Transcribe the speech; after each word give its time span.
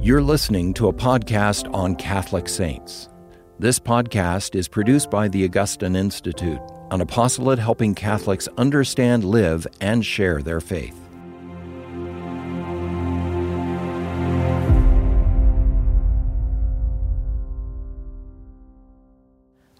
You're 0.00 0.22
listening 0.22 0.74
to 0.74 0.86
a 0.86 0.92
podcast 0.92 1.74
on 1.74 1.96
Catholic 1.96 2.48
saints. 2.48 3.08
This 3.58 3.80
podcast 3.80 4.54
is 4.54 4.68
produced 4.68 5.10
by 5.10 5.26
the 5.26 5.44
Augustine 5.44 5.96
Institute, 5.96 6.60
an 6.92 7.00
apostolate 7.00 7.58
helping 7.58 7.96
Catholics 7.96 8.46
understand, 8.56 9.24
live, 9.24 9.66
and 9.80 10.06
share 10.06 10.40
their 10.40 10.60
faith. 10.60 10.94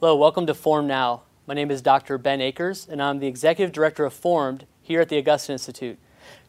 Hello, 0.00 0.16
welcome 0.16 0.46
to 0.46 0.54
Formed 0.54 0.88
Now. 0.88 1.22
My 1.46 1.54
name 1.54 1.70
is 1.70 1.80
Dr. 1.80 2.18
Ben 2.18 2.40
Akers, 2.40 2.88
and 2.90 3.00
I'm 3.00 3.20
the 3.20 3.28
Executive 3.28 3.70
Director 3.70 4.04
of 4.04 4.14
Formed 4.14 4.66
here 4.82 5.00
at 5.00 5.10
the 5.10 5.18
Augustine 5.18 5.54
Institute. 5.54 5.96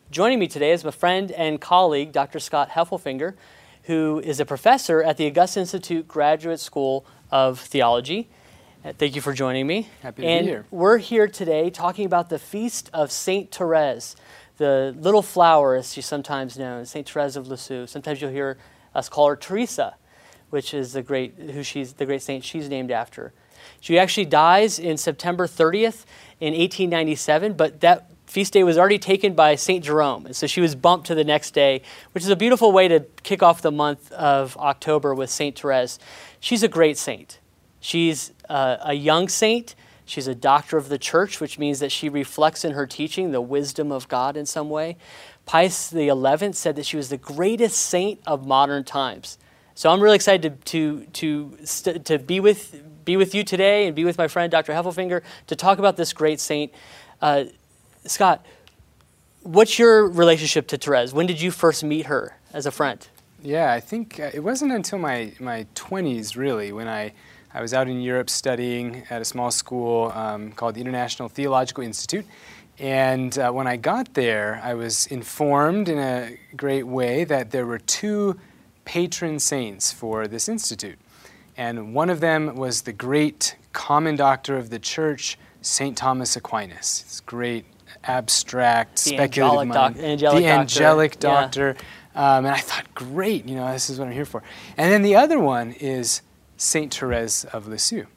Joining 0.09 0.39
me 0.39 0.47
today 0.47 0.71
is 0.71 0.83
my 0.83 0.89
friend 0.89 1.31
and 1.33 1.61
colleague, 1.61 2.11
Dr. 2.11 2.39
Scott 2.39 2.71
Hefelfinger, 2.71 3.35
who 3.89 4.21
is 4.23 4.39
a 4.39 4.45
professor 4.45 5.01
at 5.01 5.17
the 5.17 5.25
Augustine 5.25 5.61
Institute 5.61 6.07
Graduate 6.07 6.59
School 6.59 7.07
of 7.31 7.59
Theology. 7.59 8.29
Uh, 8.85 8.93
Thank 8.95 9.15
you 9.15 9.21
for 9.21 9.33
joining 9.33 9.65
me. 9.65 9.89
Happy 10.03 10.21
to 10.21 10.27
and 10.27 10.45
be 10.45 10.51
here. 10.51 10.65
We're 10.69 10.99
here 10.99 11.27
today 11.27 11.71
talking 11.71 12.05
about 12.05 12.29
the 12.29 12.37
feast 12.37 12.91
of 12.93 13.11
Saint 13.11 13.49
Therese, 13.49 14.15
the 14.57 14.95
little 14.95 15.23
flower, 15.23 15.73
as 15.73 15.91
she's 15.91 16.05
sometimes 16.05 16.55
known, 16.55 16.85
Saint 16.85 17.09
Therese 17.09 17.35
of 17.35 17.47
Lisieux. 17.47 17.87
Sometimes 17.87 18.21
you'll 18.21 18.29
hear 18.29 18.59
us 18.93 19.09
call 19.09 19.27
her 19.27 19.35
Teresa, 19.35 19.95
which 20.51 20.71
is 20.71 20.93
the 20.93 21.01
great 21.01 21.33
who 21.39 21.63
she's 21.63 21.93
the 21.93 22.05
great 22.05 22.21
saint 22.21 22.43
she's 22.43 22.69
named 22.69 22.91
after. 22.91 23.33
She 23.81 23.97
actually 23.97 24.25
dies 24.25 24.77
in 24.77 24.97
September 24.97 25.47
30th 25.47 26.05
in 26.39 26.53
1897, 26.53 27.53
but 27.53 27.81
that 27.81 28.11
feast 28.29 28.53
day 28.53 28.63
was 28.63 28.77
already 28.77 28.99
taken 28.99 29.33
by 29.33 29.55
St. 29.55 29.83
Jerome. 29.83 30.25
And 30.25 30.35
so 30.35 30.45
she 30.45 30.61
was 30.61 30.75
bumped 30.75 31.07
to 31.07 31.15
the 31.15 31.23
next 31.23 31.51
day, 31.51 31.81
which 32.11 32.23
is 32.23 32.29
a 32.29 32.35
beautiful 32.35 32.71
way 32.71 32.87
to 32.87 33.01
kick 33.23 33.41
off 33.41 33.61
the 33.61 33.71
month 33.71 34.11
of 34.11 34.55
October 34.57 35.15
with 35.15 35.29
St. 35.29 35.57
Therese. 35.57 35.97
She's 36.39 36.61
a 36.61 36.67
great 36.67 36.97
saint. 36.97 37.39
She's 37.79 38.31
uh, 38.47 38.77
a 38.81 38.93
young 38.93 39.29
saint. 39.29 39.75
She's 40.05 40.27
a 40.27 40.35
doctor 40.35 40.77
of 40.77 40.89
the 40.89 40.97
church, 40.97 41.39
which 41.39 41.57
means 41.57 41.79
that 41.79 41.91
she 41.91 42.09
reflects 42.09 42.63
in 42.63 42.73
her 42.73 42.85
teaching 42.85 43.31
the 43.31 43.41
wisdom 43.41 43.91
of 43.91 44.07
God 44.07 44.37
in 44.37 44.45
some 44.45 44.69
way. 44.69 44.97
Pius 45.45 45.89
XI 45.89 46.53
said 46.53 46.75
that 46.75 46.85
she 46.85 46.97
was 46.97 47.09
the 47.09 47.17
greatest 47.17 47.77
saint 47.77 48.19
of 48.27 48.45
modern 48.45 48.83
times. 48.83 49.39
So 49.73 49.89
I'm 49.89 50.01
really 50.01 50.15
excited 50.15 50.65
to, 50.65 51.05
to, 51.05 51.57
to, 51.65 51.99
to 51.99 52.19
be, 52.19 52.39
with, 52.39 53.05
be 53.05 53.17
with 53.17 53.33
you 53.33 53.43
today 53.43 53.87
and 53.87 53.95
be 53.95 54.03
with 54.03 54.17
my 54.17 54.27
friend 54.27 54.51
Dr. 54.51 54.73
Hefelfinger 54.73 55.21
to 55.47 55.55
talk 55.55 55.79
about 55.79 55.95
this 55.95 56.13
great 56.13 56.39
saint. 56.39 56.73
Uh, 57.21 57.45
Scott, 58.05 58.45
what's 59.43 59.77
your 59.77 60.07
relationship 60.07 60.67
to 60.67 60.77
Therese? 60.77 61.13
When 61.13 61.25
did 61.25 61.41
you 61.41 61.51
first 61.51 61.83
meet 61.83 62.05
her 62.05 62.37
as 62.53 62.65
a 62.65 62.71
friend? 62.71 63.05
Yeah, 63.41 63.71
I 63.71 63.79
think 63.79 64.19
uh, 64.19 64.31
it 64.33 64.39
wasn't 64.41 64.71
until 64.71 64.99
my, 64.99 65.33
my 65.39 65.65
20s, 65.75 66.35
really, 66.35 66.71
when 66.71 66.87
I, 66.87 67.13
I 67.53 67.61
was 67.61 67.73
out 67.73 67.87
in 67.87 68.01
Europe 68.01 68.29
studying 68.29 69.03
at 69.09 69.21
a 69.21 69.25
small 69.25 69.51
school 69.51 70.11
um, 70.13 70.51
called 70.51 70.75
the 70.75 70.81
International 70.81 71.29
Theological 71.29 71.83
Institute. 71.83 72.25
And 72.77 73.37
uh, 73.37 73.51
when 73.51 73.67
I 73.67 73.75
got 73.75 74.13
there, 74.13 74.61
I 74.63 74.73
was 74.73 75.07
informed 75.07 75.89
in 75.89 75.99
a 75.99 76.37
great 76.55 76.87
way 76.87 77.25
that 77.25 77.51
there 77.51 77.65
were 77.65 77.79
two 77.79 78.39
patron 78.85 79.39
saints 79.39 79.91
for 79.91 80.27
this 80.27 80.47
institute. 80.47 80.97
And 81.57 81.93
one 81.93 82.09
of 82.09 82.21
them 82.21 82.55
was 82.55 82.83
the 82.83 82.93
great 82.93 83.57
common 83.73 84.15
doctor 84.15 84.57
of 84.57 84.69
the 84.69 84.79
church, 84.79 85.37
St. 85.61 85.97
Thomas 85.97 86.35
Aquinas. 86.35 87.03
This 87.03 87.19
great 87.21 87.65
abstract, 88.03 88.95
The 89.03 89.11
speculative 89.15 89.61
angelic 89.61 89.67
mind. 89.67 89.95
doc- 89.95 90.03
angelic 90.03 90.35
the 90.35 90.47
doctor, 90.47 90.59
angelic 90.61 91.13
yeah. 91.15 91.19
doctor. 91.19 91.75
Um, 92.15 92.45
and 92.45 92.55
I 92.55 92.59
thought, 92.59 92.93
great, 92.95 93.45
you 93.45 93.55
know, 93.55 93.71
this 93.71 93.89
is 93.89 93.99
what 93.99 94.07
I'm 94.07 94.13
here 94.13 94.25
for. 94.25 94.43
And 94.77 94.91
then 94.91 95.01
the 95.03 95.15
other 95.15 95.39
one 95.39 95.73
is 95.73 96.21
Saint 96.57 96.93
Therese 96.93 97.45
of 97.45 97.67
Lisieux. 97.67 98.07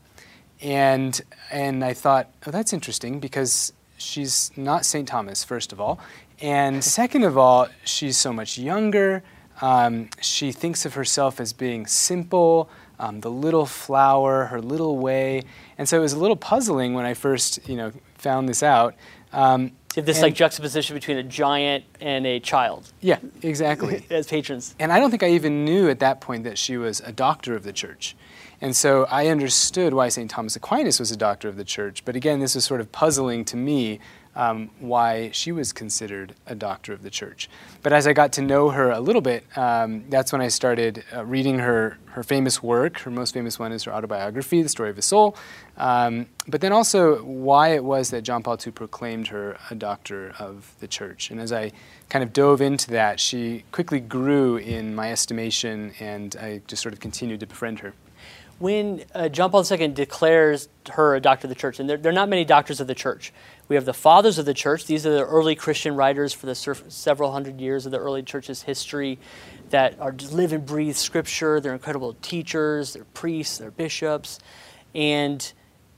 And, 0.60 1.20
and 1.50 1.84
I 1.84 1.92
thought, 1.92 2.28
oh, 2.46 2.50
that's 2.50 2.72
interesting 2.72 3.20
because 3.20 3.72
she's 3.98 4.50
not 4.56 4.84
St. 4.86 5.06
Thomas, 5.06 5.44
first 5.44 5.72
of 5.72 5.80
all. 5.80 5.98
And 6.40 6.82
second 7.00 7.24
of 7.24 7.36
all, 7.36 7.68
she's 7.84 8.16
so 8.16 8.32
much 8.32 8.58
younger. 8.58 9.22
Um, 9.60 10.08
she 10.20 10.50
thinks 10.52 10.84
of 10.86 10.94
herself 10.94 11.40
as 11.40 11.52
being 11.52 11.86
simple, 11.86 12.68
um, 13.02 13.20
the 13.20 13.30
little 13.30 13.66
flower, 13.66 14.46
her 14.46 14.62
little 14.62 14.96
way. 14.96 15.42
And 15.76 15.88
so 15.88 15.98
it 15.98 16.00
was 16.00 16.12
a 16.12 16.18
little 16.18 16.36
puzzling 16.36 16.94
when 16.94 17.04
I 17.04 17.14
first, 17.14 17.68
you 17.68 17.76
know, 17.76 17.92
found 18.14 18.48
this 18.48 18.62
out. 18.62 18.94
Um, 19.32 19.72
this 19.94 20.18
and- 20.18 20.22
like 20.22 20.34
juxtaposition 20.34 20.94
between 20.94 21.18
a 21.18 21.22
giant 21.22 21.84
and 22.00 22.24
a 22.26 22.40
child 22.40 22.90
yeah, 23.00 23.18
exactly. 23.42 24.06
as 24.10 24.26
patrons. 24.28 24.74
And 24.78 24.92
I 24.92 25.00
don't 25.00 25.10
think 25.10 25.22
I 25.22 25.30
even 25.30 25.64
knew 25.64 25.90
at 25.90 25.98
that 25.98 26.20
point 26.20 26.44
that 26.44 26.56
she 26.56 26.76
was 26.76 27.00
a 27.00 27.12
doctor 27.12 27.54
of 27.54 27.64
the 27.64 27.72
church. 27.72 28.16
And 28.60 28.76
so 28.76 29.06
I 29.10 29.26
understood 29.26 29.92
why 29.92 30.08
St. 30.08 30.30
Thomas 30.30 30.54
Aquinas 30.54 31.00
was 31.00 31.10
a 31.10 31.16
doctor 31.16 31.48
of 31.48 31.56
the 31.56 31.64
church. 31.64 32.04
But 32.04 32.14
again, 32.14 32.38
this 32.38 32.54
was 32.54 32.64
sort 32.64 32.80
of 32.80 32.92
puzzling 32.92 33.44
to 33.46 33.56
me 33.56 33.98
um, 34.34 34.70
why 34.80 35.30
she 35.32 35.52
was 35.52 35.72
considered 35.72 36.34
a 36.46 36.54
doctor 36.54 36.92
of 36.92 37.02
the 37.02 37.10
church. 37.10 37.48
But 37.82 37.92
as 37.92 38.06
I 38.06 38.12
got 38.12 38.32
to 38.34 38.42
know 38.42 38.70
her 38.70 38.90
a 38.90 39.00
little 39.00 39.20
bit, 39.20 39.44
um, 39.56 40.04
that's 40.08 40.32
when 40.32 40.40
I 40.40 40.48
started 40.48 41.04
uh, 41.14 41.24
reading 41.24 41.58
her, 41.58 41.98
her 42.06 42.22
famous 42.22 42.62
work. 42.62 42.98
Her 43.00 43.10
most 43.10 43.34
famous 43.34 43.58
one 43.58 43.72
is 43.72 43.84
her 43.84 43.92
autobiography, 43.92 44.62
The 44.62 44.68
Story 44.68 44.90
of 44.90 44.98
a 44.98 45.02
Soul. 45.02 45.36
Um, 45.76 46.26
but 46.48 46.60
then 46.60 46.72
also 46.72 47.22
why 47.22 47.68
it 47.68 47.84
was 47.84 48.10
that 48.10 48.22
John 48.22 48.42
Paul 48.42 48.58
II 48.64 48.72
proclaimed 48.72 49.28
her 49.28 49.58
a 49.70 49.74
doctor 49.74 50.34
of 50.38 50.74
the 50.80 50.88
church. 50.88 51.30
And 51.30 51.40
as 51.40 51.52
I 51.52 51.72
kind 52.08 52.22
of 52.22 52.32
dove 52.32 52.60
into 52.60 52.90
that, 52.90 53.20
she 53.20 53.64
quickly 53.72 54.00
grew 54.00 54.56
in 54.56 54.94
my 54.94 55.12
estimation, 55.12 55.92
and 56.00 56.34
I 56.36 56.62
just 56.66 56.82
sort 56.82 56.92
of 56.92 57.00
continued 57.00 57.40
to 57.40 57.46
befriend 57.46 57.80
her. 57.80 57.94
When 58.58 59.04
uh, 59.14 59.28
John 59.28 59.50
Paul 59.50 59.64
II 59.68 59.88
declares 59.88 60.68
her 60.90 61.16
a 61.16 61.20
doctor 61.20 61.46
of 61.46 61.48
the 61.48 61.54
church, 61.54 61.80
and 61.80 61.90
there, 61.90 61.96
there 61.96 62.10
are 62.10 62.14
not 62.14 62.28
many 62.28 62.44
doctors 62.44 62.80
of 62.80 62.86
the 62.86 62.94
church. 62.94 63.32
We 63.68 63.76
have 63.76 63.84
the 63.84 63.94
fathers 63.94 64.38
of 64.38 64.46
the 64.46 64.54
church. 64.54 64.86
These 64.86 65.06
are 65.06 65.12
the 65.12 65.24
early 65.24 65.54
Christian 65.54 65.96
writers 65.96 66.32
for 66.32 66.46
the 66.46 66.54
several 66.54 67.32
hundred 67.32 67.60
years 67.60 67.86
of 67.86 67.92
the 67.92 67.98
early 67.98 68.22
church's 68.22 68.62
history 68.62 69.18
that 69.70 69.98
are 69.98 70.14
live 70.30 70.52
and 70.52 70.64
breathe 70.64 70.96
scripture. 70.96 71.60
They're 71.60 71.72
incredible 71.72 72.14
teachers, 72.22 72.92
they're 72.92 73.04
priests, 73.04 73.58
they're 73.58 73.70
bishops. 73.70 74.38
And 74.94 75.52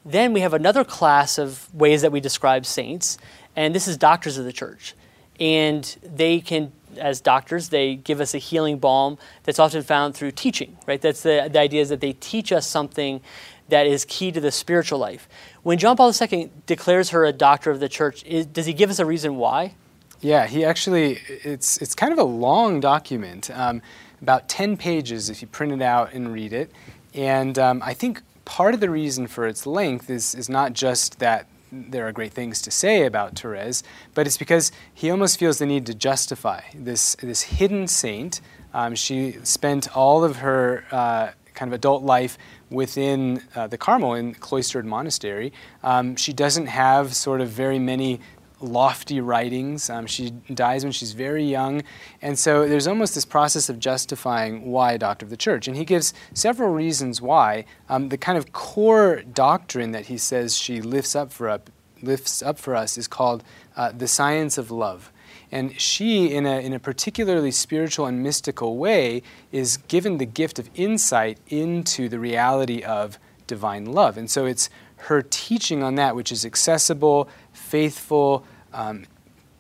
then 0.05 0.33
we 0.33 0.41
have 0.41 0.55
another 0.55 0.85
class 0.85 1.39
of 1.39 1.73
ways 1.75 2.03
that 2.03 2.13
we 2.13 2.21
describe 2.21 2.67
saints, 2.67 3.19
and 3.57 3.75
this 3.75 3.89
is 3.89 3.97
doctors 3.97 4.39
of 4.39 4.45
the 4.45 4.53
church. 4.53 4.95
And 5.41 5.85
they 6.03 6.41
can, 6.41 6.73
as 6.99 7.21
doctors, 7.21 7.69
they 7.69 7.97
give 7.97 8.21
us 8.21 8.35
a 8.35 8.39
healing 8.39 8.79
balm 8.79 9.19
that's 9.45 9.59
often 9.59 9.83
found 9.83 10.15
through 10.15 10.33
teaching, 10.33 10.77
right? 10.87 11.01
That's 11.01 11.23
the, 11.23 11.49
the 11.51 11.59
idea 11.59 11.83
is 11.83 11.89
that 11.89 12.01
they 12.01 12.13
teach 12.15 12.53
us 12.53 12.67
something 12.67 13.21
that 13.69 13.87
is 13.87 14.05
key 14.05 14.31
to 14.33 14.41
the 14.41 14.51
spiritual 14.51 14.99
life. 14.99 15.29
When 15.63 15.79
John 15.79 15.97
Paul 15.97 16.13
II 16.13 16.51
declares 16.67 17.11
her 17.11 17.25
a 17.25 17.33
doctor 17.33 17.71
of 17.71 17.81
the 17.81 17.89
church, 17.89 18.25
is, 18.25 18.47
does 18.47 18.67
he 18.67 18.73
give 18.73 18.91
us 18.91 18.99
a 18.99 19.07
reason 19.07 19.37
why? 19.37 19.75
Yeah, 20.21 20.47
he 20.47 20.65
actually, 20.65 21.19
it's, 21.29 21.79
it's 21.79 21.95
kind 21.95 22.13
of 22.13 22.19
a 22.19 22.25
long 22.25 22.81
document, 22.81 23.51
um, 23.51 23.83
about 24.21 24.49
10 24.49 24.77
pages 24.77 25.29
if 25.29 25.43
you 25.43 25.49
print 25.49 25.73
it 25.73 25.83
out 25.83 26.13
and 26.13 26.33
read 26.33 26.53
it. 26.53 26.71
And 27.15 27.59
um, 27.59 27.83
I 27.85 27.95
think 27.95 28.23
part 28.45 28.75
of 28.75 28.81
the 28.81 28.91
reason 28.91 29.27
for 29.27 29.47
its 29.47 29.67
length 29.67 30.11
is, 30.11 30.35
is 30.35 30.49
not 30.49 30.73
just 30.73 31.19
that 31.19 31.47
there 31.75 32.07
are 32.07 32.13
great 32.13 32.33
things 32.33 32.63
to 32.63 32.71
say 32.71 33.05
about 33.05 33.39
Therese, 33.39 33.83
but 34.15 34.27
it's 34.27 34.37
because 34.37 34.71
he 34.93 35.11
almost 35.11 35.39
feels 35.39 35.59
the 35.59 35.67
need 35.67 35.87
to 35.87 35.95
justify 35.95 36.61
this, 36.75 37.17
this 37.17 37.43
hidden 37.43 37.89
saint. 37.89 38.41
Um, 38.73 38.95
she 38.95 39.33
spent 39.43 39.95
all 39.97 40.25
of 40.25 40.37
her 40.37 40.85
uh, 40.91 41.31
kind 41.55 41.69
of 41.69 41.75
adult 41.75 42.03
life 42.03 42.37
within 42.71 43.43
uh, 43.55 43.67
the 43.67 43.79
Carmel 43.79 44.15
in 44.15 44.35
cloistered 44.35 44.85
monastery. 44.85 45.53
Um, 45.83 46.17
she 46.17 46.33
doesn't 46.33 46.67
have 46.67 47.15
sort 47.15 47.41
of 47.41 47.49
very 47.49 47.79
many 47.79 48.21
lofty 48.61 49.21
writings. 49.21 49.91
Um, 49.91 50.07
she 50.07 50.31
dies 50.31 50.85
when 50.85 50.93
she's 50.93 51.13
very 51.13 51.45
young. 51.45 51.83
And 52.23 52.39
so 52.39 52.67
there's 52.67 52.87
almost 52.87 53.15
this 53.15 53.25
process 53.25 53.69
of 53.69 53.79
justifying 53.79 54.71
why 54.71 54.93
a 54.93 54.99
doctor 54.99 55.27
of 55.27 55.31
the 55.31 55.37
church. 55.37 55.69
And 55.69 55.77
he 55.77 55.85
gives 55.85 56.15
several 56.33 56.71
reasons 56.71 57.21
why. 57.21 57.65
Um, 57.89 58.09
the 58.09 58.19
kind 58.19 58.39
of 58.39 58.53
core 58.53 59.23
doctrine 59.23 59.93
that 59.93 60.07
he 60.07 60.19
says 60.19 60.57
she 60.57 60.81
lifts 60.81 61.15
up 61.15 61.33
for, 61.33 61.49
up, 61.49 61.71
lifts 62.05 62.43
up 62.43 62.59
for 62.59 62.75
us 62.77 62.99
is 62.99 63.09
called 63.09 63.43
uh, 63.77 63.93
the 63.93 64.09
science 64.09 64.59
of 64.59 64.71
love. 64.71 65.11
And 65.51 65.79
she, 65.81 66.33
in 66.35 66.47
a, 66.47 66.59
in 66.59 66.73
a 66.73 66.79
particularly 66.79 67.51
spiritual 67.51 68.07
and 68.07 68.23
mystical 68.23 68.77
way, 68.77 69.23
is 69.53 69.77
given 69.77 70.19
the 70.19 70.27
gift 70.27 70.59
of 70.59 70.69
insight 70.75 71.39
into 71.49 72.09
the 72.09 72.19
reality 72.19 72.83
of 72.83 73.19
divine 73.47 73.85
love. 73.85 74.19
And 74.19 74.31
so 74.31 74.47
it's 74.47 74.71
her 74.97 75.23
teaching 75.23 75.83
on 75.83 75.95
that, 75.97 76.17
which 76.17 76.33
is 76.33 76.45
accessible, 76.45 77.29
faithful, 77.53 78.45
um, 78.73 79.05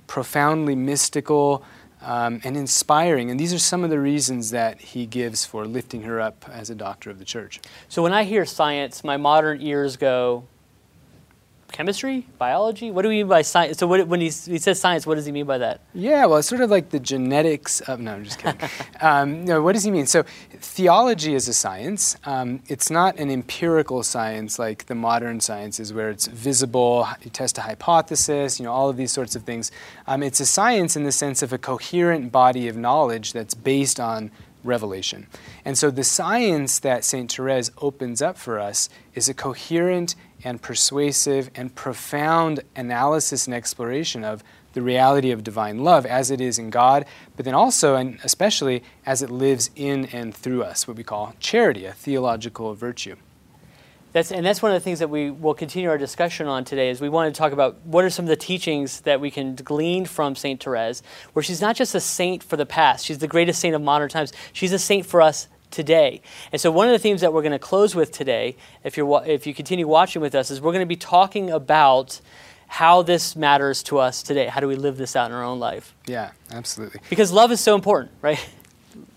profoundly 0.06 0.74
mystical, 0.74 1.64
um, 2.00 2.40
and 2.44 2.56
inspiring. 2.56 3.30
And 3.30 3.38
these 3.38 3.54
are 3.54 3.58
some 3.58 3.84
of 3.84 3.90
the 3.90 4.00
reasons 4.00 4.50
that 4.50 4.80
he 4.80 5.06
gives 5.06 5.44
for 5.44 5.64
lifting 5.66 6.02
her 6.02 6.20
up 6.20 6.44
as 6.50 6.70
a 6.70 6.74
doctor 6.74 7.10
of 7.10 7.18
the 7.18 7.24
church. 7.24 7.60
So 7.88 8.02
when 8.02 8.12
I 8.12 8.24
hear 8.24 8.44
science, 8.44 9.04
my 9.04 9.16
modern 9.16 9.60
ears 9.62 9.96
go, 9.96 10.44
chemistry, 11.74 12.24
biology? 12.38 12.92
What 12.92 13.02
do 13.02 13.08
we 13.08 13.16
mean 13.16 13.26
by 13.26 13.42
science? 13.42 13.78
So 13.78 13.88
what, 13.88 14.06
when 14.06 14.20
he, 14.20 14.26
he 14.26 14.58
says 14.58 14.80
science, 14.80 15.06
what 15.06 15.16
does 15.16 15.26
he 15.26 15.32
mean 15.32 15.44
by 15.44 15.58
that? 15.58 15.80
Yeah, 15.92 16.24
well, 16.26 16.38
it's 16.38 16.46
sort 16.46 16.60
of 16.60 16.70
like 16.70 16.90
the 16.90 17.00
genetics 17.00 17.80
of. 17.80 17.98
No, 17.98 18.12
I'm 18.14 18.24
just 18.24 18.38
kidding. 18.38 18.60
um, 19.00 19.44
no, 19.44 19.60
what 19.60 19.72
does 19.72 19.82
he 19.82 19.90
mean? 19.90 20.06
So 20.06 20.22
theology 20.52 21.34
is 21.34 21.48
a 21.48 21.52
science. 21.52 22.16
Um, 22.24 22.62
it's 22.68 22.90
not 22.90 23.18
an 23.18 23.28
empirical 23.28 24.04
science 24.04 24.56
like 24.56 24.86
the 24.86 24.94
modern 24.94 25.40
sciences, 25.40 25.92
where 25.92 26.10
it's 26.10 26.28
visible. 26.28 27.08
You 27.22 27.30
test 27.30 27.58
a 27.58 27.62
hypothesis. 27.62 28.60
You 28.60 28.66
know, 28.66 28.72
all 28.72 28.88
of 28.88 28.96
these 28.96 29.10
sorts 29.10 29.34
of 29.34 29.42
things. 29.42 29.72
Um, 30.06 30.22
it's 30.22 30.38
a 30.38 30.46
science 30.46 30.94
in 30.94 31.02
the 31.02 31.12
sense 31.12 31.42
of 31.42 31.52
a 31.52 31.58
coherent 31.58 32.30
body 32.30 32.68
of 32.68 32.76
knowledge 32.76 33.32
that's 33.32 33.54
based 33.54 33.98
on 33.98 34.30
revelation. 34.62 35.26
And 35.64 35.76
so 35.76 35.90
the 35.90 36.04
science 36.04 36.78
that 36.80 37.04
St. 37.04 37.30
Therese 37.30 37.70
opens 37.80 38.22
up 38.22 38.38
for 38.38 38.58
us 38.58 38.88
is 39.14 39.28
a 39.28 39.34
coherent 39.34 40.14
and 40.44 40.60
persuasive 40.60 41.50
and 41.54 41.74
profound 41.74 42.60
analysis 42.76 43.46
and 43.46 43.54
exploration 43.54 44.22
of 44.22 44.44
the 44.74 44.82
reality 44.82 45.30
of 45.30 45.42
divine 45.42 45.78
love 45.78 46.04
as 46.04 46.30
it 46.30 46.40
is 46.40 46.58
in 46.58 46.68
God, 46.68 47.06
but 47.36 47.44
then 47.44 47.54
also 47.54 47.94
and 47.94 48.18
especially 48.22 48.82
as 49.06 49.22
it 49.22 49.30
lives 49.30 49.70
in 49.74 50.06
and 50.06 50.34
through 50.34 50.62
us, 50.62 50.86
what 50.86 50.96
we 50.96 51.04
call 51.04 51.34
charity, 51.40 51.86
a 51.86 51.92
theological 51.92 52.74
virtue. 52.74 53.16
That's, 54.12 54.30
and 54.30 54.46
that's 54.46 54.62
one 54.62 54.70
of 54.70 54.76
the 54.76 54.84
things 54.84 55.00
that 55.00 55.10
we 55.10 55.32
will 55.32 55.54
continue 55.54 55.88
our 55.88 55.98
discussion 55.98 56.46
on 56.46 56.64
today 56.64 56.88
is 56.88 57.00
we 57.00 57.08
want 57.08 57.34
to 57.34 57.36
talk 57.36 57.50
about 57.50 57.84
what 57.84 58.04
are 58.04 58.10
some 58.10 58.26
of 58.26 58.28
the 58.28 58.36
teachings 58.36 59.00
that 59.00 59.20
we 59.20 59.28
can 59.28 59.56
glean 59.56 60.04
from 60.04 60.36
St. 60.36 60.62
Therese, 60.62 61.02
where 61.32 61.42
she's 61.42 61.60
not 61.60 61.74
just 61.74 61.96
a 61.96 62.00
saint 62.00 62.40
for 62.40 62.56
the 62.56 62.66
past, 62.66 63.04
she's 63.04 63.18
the 63.18 63.26
greatest 63.26 63.60
saint 63.60 63.74
of 63.74 63.82
modern 63.82 64.08
times, 64.08 64.32
she's 64.52 64.72
a 64.72 64.78
saint 64.78 65.04
for 65.04 65.20
us 65.20 65.48
today. 65.74 66.22
And 66.52 66.60
so 66.60 66.70
one 66.70 66.86
of 66.86 66.92
the 66.92 66.98
themes 66.98 67.20
that 67.20 67.32
we're 67.32 67.42
going 67.42 67.52
to 67.52 67.58
close 67.58 67.94
with 67.94 68.12
today, 68.12 68.56
if, 68.84 68.96
you're, 68.96 69.22
if 69.26 69.46
you 69.46 69.52
continue 69.52 69.86
watching 69.86 70.22
with 70.22 70.34
us, 70.34 70.50
is 70.50 70.60
we're 70.60 70.72
going 70.72 70.80
to 70.80 70.86
be 70.86 70.96
talking 70.96 71.50
about 71.50 72.20
how 72.66 73.02
this 73.02 73.36
matters 73.36 73.82
to 73.84 73.98
us 73.98 74.22
today. 74.22 74.46
How 74.46 74.60
do 74.60 74.68
we 74.68 74.76
live 74.76 74.96
this 74.96 75.16
out 75.16 75.30
in 75.30 75.36
our 75.36 75.44
own 75.44 75.58
life? 75.58 75.94
Yeah, 76.06 76.30
absolutely. 76.50 77.00
Because 77.10 77.32
love 77.32 77.52
is 77.52 77.60
so 77.60 77.74
important, 77.74 78.12
right? 78.22 78.44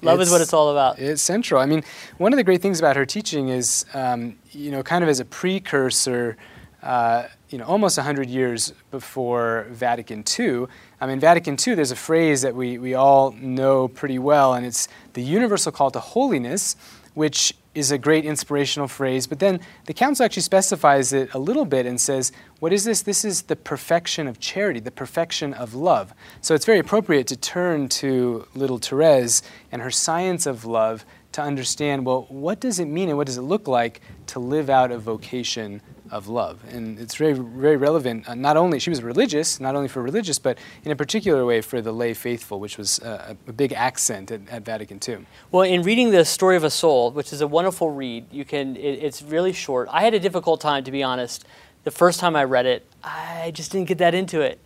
Love 0.01 0.19
it's, 0.19 0.29
is 0.29 0.31
what 0.31 0.41
it's 0.41 0.53
all 0.53 0.71
about. 0.71 0.99
It's 0.99 1.21
central. 1.21 1.61
I 1.61 1.65
mean, 1.65 1.83
one 2.17 2.33
of 2.33 2.37
the 2.37 2.43
great 2.43 2.61
things 2.61 2.79
about 2.79 2.95
her 2.95 3.05
teaching 3.05 3.49
is, 3.49 3.85
um, 3.93 4.35
you 4.51 4.71
know, 4.71 4.81
kind 4.81 5.03
of 5.03 5.09
as 5.09 5.19
a 5.19 5.25
precursor, 5.25 6.37
uh, 6.81 7.27
you 7.49 7.57
know, 7.57 7.65
almost 7.65 7.97
100 7.97 8.29
years 8.29 8.73
before 8.91 9.67
Vatican 9.69 10.23
II. 10.37 10.65
I 10.99 11.07
mean, 11.07 11.19
Vatican 11.19 11.55
II, 11.65 11.75
there's 11.75 11.91
a 11.91 11.95
phrase 11.95 12.41
that 12.41 12.55
we, 12.55 12.77
we 12.77 12.93
all 12.93 13.31
know 13.31 13.87
pretty 13.87 14.19
well, 14.19 14.53
and 14.53 14.65
it's 14.65 14.87
the 15.13 15.23
universal 15.23 15.71
call 15.71 15.89
to 15.91 15.99
holiness, 15.99 16.75
which 17.13 17.55
is 17.73 17.91
a 17.91 17.97
great 17.97 18.25
inspirational 18.25 18.87
phrase. 18.87 19.27
But 19.27 19.39
then 19.39 19.59
the 19.85 19.93
council 19.93 20.25
actually 20.25 20.41
specifies 20.41 21.13
it 21.13 21.33
a 21.33 21.39
little 21.39 21.63
bit 21.63 21.85
and 21.85 22.01
says, 22.01 22.31
what 22.59 22.73
is 22.73 22.83
this? 22.83 23.03
This 23.03 23.23
is 23.23 23.43
the 23.43 23.55
perfection 23.55 24.27
of 24.27 24.39
charity, 24.39 24.79
the 24.79 24.91
perfection 24.91 25.53
of 25.53 25.75
love. 25.75 26.13
So 26.41 26.55
it's 26.55 26.65
very 26.65 26.79
appropriate 26.79 27.27
to 27.27 27.37
turn 27.37 27.87
to 27.89 28.47
little 28.55 28.79
Therese 28.79 29.43
and 29.71 29.81
her 29.83 29.91
science 29.91 30.47
of 30.47 30.65
love 30.65 31.05
to 31.33 31.41
understand 31.43 32.03
well, 32.03 32.25
what 32.29 32.59
does 32.59 32.79
it 32.79 32.85
mean 32.85 33.09
and 33.09 33.17
what 33.17 33.27
does 33.27 33.37
it 33.37 33.43
look 33.43 33.67
like 33.67 34.01
to 34.25 34.39
live 34.39 34.71
out 34.71 34.91
a 34.91 34.97
vocation 34.97 35.81
of 36.11 36.27
love. 36.27 36.63
And 36.69 36.99
it's 36.99 37.15
very, 37.15 37.33
very 37.33 37.77
relevant. 37.77 38.27
Uh, 38.27 38.35
not 38.35 38.57
only 38.57 38.79
she 38.79 38.89
was 38.89 39.01
religious, 39.03 39.59
not 39.59 39.75
only 39.75 39.87
for 39.87 40.01
religious, 40.01 40.39
but 40.39 40.57
in 40.83 40.91
a 40.91 40.95
particular 40.95 41.45
way 41.45 41.61
for 41.61 41.81
the 41.81 41.91
lay 41.91 42.13
faithful, 42.13 42.59
which 42.59 42.77
was 42.77 42.99
uh, 42.99 43.35
a 43.47 43.53
big 43.53 43.73
accent 43.73 44.31
at, 44.31 44.41
at, 44.49 44.65
Vatican 44.65 44.99
II. 45.07 45.25
Well, 45.51 45.63
in 45.63 45.81
reading 45.83 46.11
the 46.11 46.25
Story 46.25 46.55
of 46.57 46.63
a 46.63 46.69
Soul, 46.69 47.11
which 47.11 47.31
is 47.31 47.41
a 47.41 47.47
wonderful 47.47 47.91
read, 47.91 48.25
you 48.31 48.45
can. 48.45 48.75
It, 48.75 49.03
it's 49.03 49.21
really 49.21 49.53
short. 49.53 49.87
I 49.91 50.01
had 50.01 50.13
a 50.13 50.19
difficult 50.19 50.61
time, 50.61 50.83
to 50.83 50.91
be 50.91 51.03
honest. 51.03 51.45
The 51.83 51.91
first 51.91 52.19
time 52.19 52.35
I 52.35 52.43
read 52.43 52.65
it, 52.65 52.85
I 53.03 53.51
just 53.53 53.71
didn't 53.71 53.87
get 53.87 53.99
that 53.99 54.13
into 54.13 54.41
it 54.41 54.59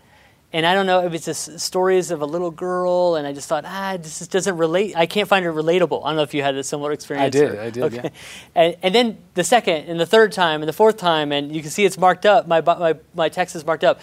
and 0.54 0.66
I 0.66 0.74
don't 0.74 0.86
know 0.86 1.06
if 1.06 1.14
it's 1.14 1.26
just 1.26 1.60
stories 1.60 2.12
of 2.12 2.22
a 2.22 2.26
little 2.26 2.52
girl, 2.52 3.16
and 3.16 3.26
I 3.26 3.32
just 3.32 3.48
thought, 3.48 3.64
ah, 3.66 3.98
this 3.98 4.28
doesn't 4.28 4.58
relate. 4.58 4.96
I 4.98 5.06
can't 5.06 5.28
find 5.28 5.46
it 5.46 5.50
relatable. 5.50 6.04
I 6.04 6.10
don't 6.10 6.18
know 6.18 6.24
if 6.24 6.34
you 6.34 6.44
had 6.44 6.56
a 6.56 6.64
similar 6.64 6.92
experience. 6.92 7.36
I 7.36 7.40
did, 7.40 7.56
or, 7.56 7.62
I 7.62 7.70
did, 7.70 7.84
okay. 7.84 8.02
yeah. 8.04 8.10
And, 8.56 8.76
and, 8.84 8.96
then 8.96 9.18
the 9.36 9.46
second, 9.46 9.86
and 9.88 10.00
the 10.00 10.06
third 10.06 10.34
time, 10.34 10.62
and 10.62 10.68
the 10.68 10.74
fourth 10.74 10.98
time, 10.98 11.32
and 11.32 11.56
you 11.56 11.62
can 11.62 11.72
see 11.72 11.86
it's 11.86 11.98
marked 11.98 12.26
up. 12.26 12.48
My 12.48 12.60
my 12.62 12.96
my 13.16 13.30
text 13.30 13.56
is 13.56 13.66
marked 13.66 13.86
up. 13.86 14.02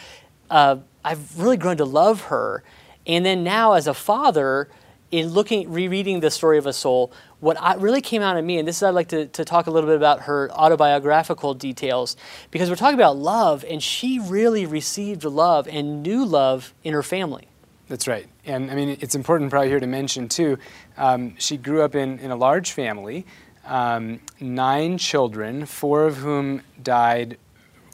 Uh, 0.49 0.77
I've 1.05 1.39
really 1.39 1.59
grown 1.59 1.77
to 1.77 1.85
love 1.85 2.23
her, 2.23 2.63
and 3.07 3.27
then 3.27 3.45
now 3.45 3.75
as 3.75 3.87
a 3.87 3.95
father, 3.95 4.69
in 5.11 5.29
looking 5.29 5.71
rereading 5.71 6.21
the 6.21 6.31
story 6.31 6.59
of 6.59 6.67
a 6.67 6.73
soul, 6.73 7.13
what 7.41 7.61
I, 7.61 7.75
really 7.75 8.01
came 8.01 8.23
out 8.23 8.37
of 8.37 8.45
me, 8.45 8.59
and 8.59 8.69
this 8.69 8.77
is 8.77 8.83
I'd 8.83 8.91
like 8.91 9.09
to, 9.09 9.27
to 9.27 9.45
talk 9.45 9.67
a 9.67 9.71
little 9.71 9.89
bit 9.89 9.97
about 9.97 10.23
her 10.23 10.51
autobiographical 10.53 11.55
details, 11.55 12.17
because 12.51 12.69
we're 12.69 12.77
talking 12.77 12.99
about 12.99 13.17
love, 13.17 13.65
and 13.69 13.83
she 13.83 14.19
really 14.19 14.67
received 14.67 15.25
love 15.25 15.67
and 15.69 16.03
knew 16.03 16.25
love 16.25 16.75
in 16.85 16.93
her 16.93 17.03
family. 17.03 17.49
That's 17.89 18.07
right. 18.07 18.29
And 18.45 18.71
I 18.71 18.75
mean, 18.75 18.99
it's 19.01 19.15
important 19.15 19.51
probably 19.51 19.69
here 19.69 19.81
to 19.81 19.87
mention 19.87 20.29
too, 20.29 20.59
um, 20.97 21.37
she 21.39 21.57
grew 21.57 21.83
up 21.83 21.95
in, 21.95 22.19
in 22.19 22.31
a 22.31 22.37
large 22.37 22.73
family, 22.73 23.25
um, 23.65 24.21
nine 24.41 24.99
children, 24.99 25.65
four 25.65 26.05
of 26.05 26.19
whom 26.19 26.63
died 26.83 27.39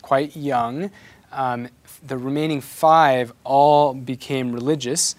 quite 0.02 0.36
young. 0.36 0.90
Um, 1.30 1.68
the 2.04 2.18
remaining 2.18 2.60
five 2.60 3.32
all 3.44 3.94
became 3.94 4.52
religious. 4.52 5.14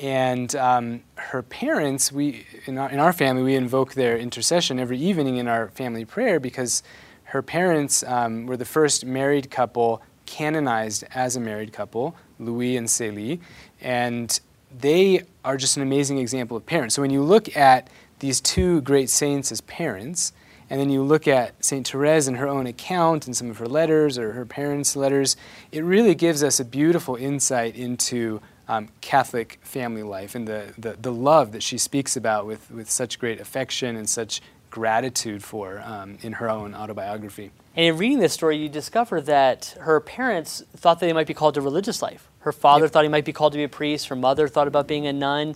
And 0.00 0.54
um, 0.56 1.02
her 1.34 1.42
parents, 1.42 2.12
we 2.12 2.46
in 2.64 2.78
our, 2.78 2.88
in 2.88 3.00
our, 3.00 3.12
family, 3.12 3.42
we 3.42 3.56
invoke 3.56 3.94
their 3.94 4.16
intercession 4.16 4.78
every 4.78 4.98
evening 4.98 5.36
in 5.36 5.48
our 5.48 5.66
family 5.70 6.04
prayer 6.04 6.38
because 6.38 6.80
her 7.24 7.42
parents 7.42 8.04
um, 8.04 8.46
were 8.46 8.56
the 8.56 8.64
first 8.64 9.04
married 9.04 9.50
couple 9.50 10.00
canonized 10.26 11.02
as 11.12 11.34
a 11.34 11.40
married 11.40 11.72
couple, 11.72 12.14
Louis 12.38 12.76
and 12.76 12.86
Zélie, 12.86 13.40
and 13.80 14.38
they 14.78 15.22
are 15.44 15.56
just 15.56 15.76
an 15.76 15.82
amazing 15.82 16.18
example 16.18 16.56
of 16.56 16.64
parents. 16.66 16.94
So 16.94 17.02
when 17.02 17.10
you 17.10 17.20
look 17.20 17.56
at 17.56 17.90
these 18.20 18.40
two 18.40 18.80
great 18.82 19.10
saints 19.10 19.50
as 19.50 19.60
parents, 19.62 20.32
and 20.70 20.80
then 20.80 20.88
you 20.88 21.02
look 21.02 21.26
at 21.26 21.64
St. 21.64 21.86
Therese 21.86 22.28
and 22.28 22.36
her 22.36 22.46
own 22.46 22.68
account 22.68 23.26
and 23.26 23.36
some 23.36 23.50
of 23.50 23.58
her 23.58 23.66
letters 23.66 24.18
or 24.18 24.34
her 24.34 24.46
parents' 24.46 24.94
letters, 24.94 25.36
it 25.72 25.82
really 25.82 26.14
gives 26.14 26.44
us 26.44 26.60
a 26.60 26.64
beautiful 26.64 27.16
insight 27.16 27.74
into 27.74 28.40
um, 28.68 28.88
Catholic 29.00 29.58
family 29.62 30.02
life 30.02 30.34
and 30.34 30.48
the, 30.48 30.72
the, 30.78 30.96
the, 31.00 31.12
love 31.12 31.52
that 31.52 31.62
she 31.62 31.76
speaks 31.76 32.16
about 32.16 32.46
with, 32.46 32.70
with 32.70 32.90
such 32.90 33.18
great 33.18 33.40
affection 33.40 33.96
and 33.96 34.08
such 34.08 34.40
gratitude 34.70 35.44
for 35.44 35.82
um, 35.84 36.18
in 36.22 36.32
her 36.34 36.48
own 36.48 36.74
autobiography. 36.74 37.50
And 37.76 37.86
in 37.86 37.98
reading 37.98 38.18
this 38.18 38.32
story, 38.32 38.56
you 38.56 38.68
discover 38.68 39.20
that 39.20 39.76
her 39.80 40.00
parents 40.00 40.62
thought 40.76 41.00
that 41.00 41.06
they 41.06 41.12
might 41.12 41.26
be 41.26 41.34
called 41.34 41.54
to 41.54 41.60
religious 41.60 42.00
life. 42.00 42.28
Her 42.40 42.52
father 42.52 42.84
yep. 42.84 42.92
thought 42.92 43.02
he 43.02 43.08
might 43.08 43.24
be 43.24 43.32
called 43.32 43.52
to 43.52 43.58
be 43.58 43.64
a 43.64 43.68
priest. 43.68 44.08
Her 44.08 44.16
mother 44.16 44.48
thought 44.48 44.68
about 44.68 44.86
being 44.86 45.06
a 45.06 45.12
nun. 45.12 45.54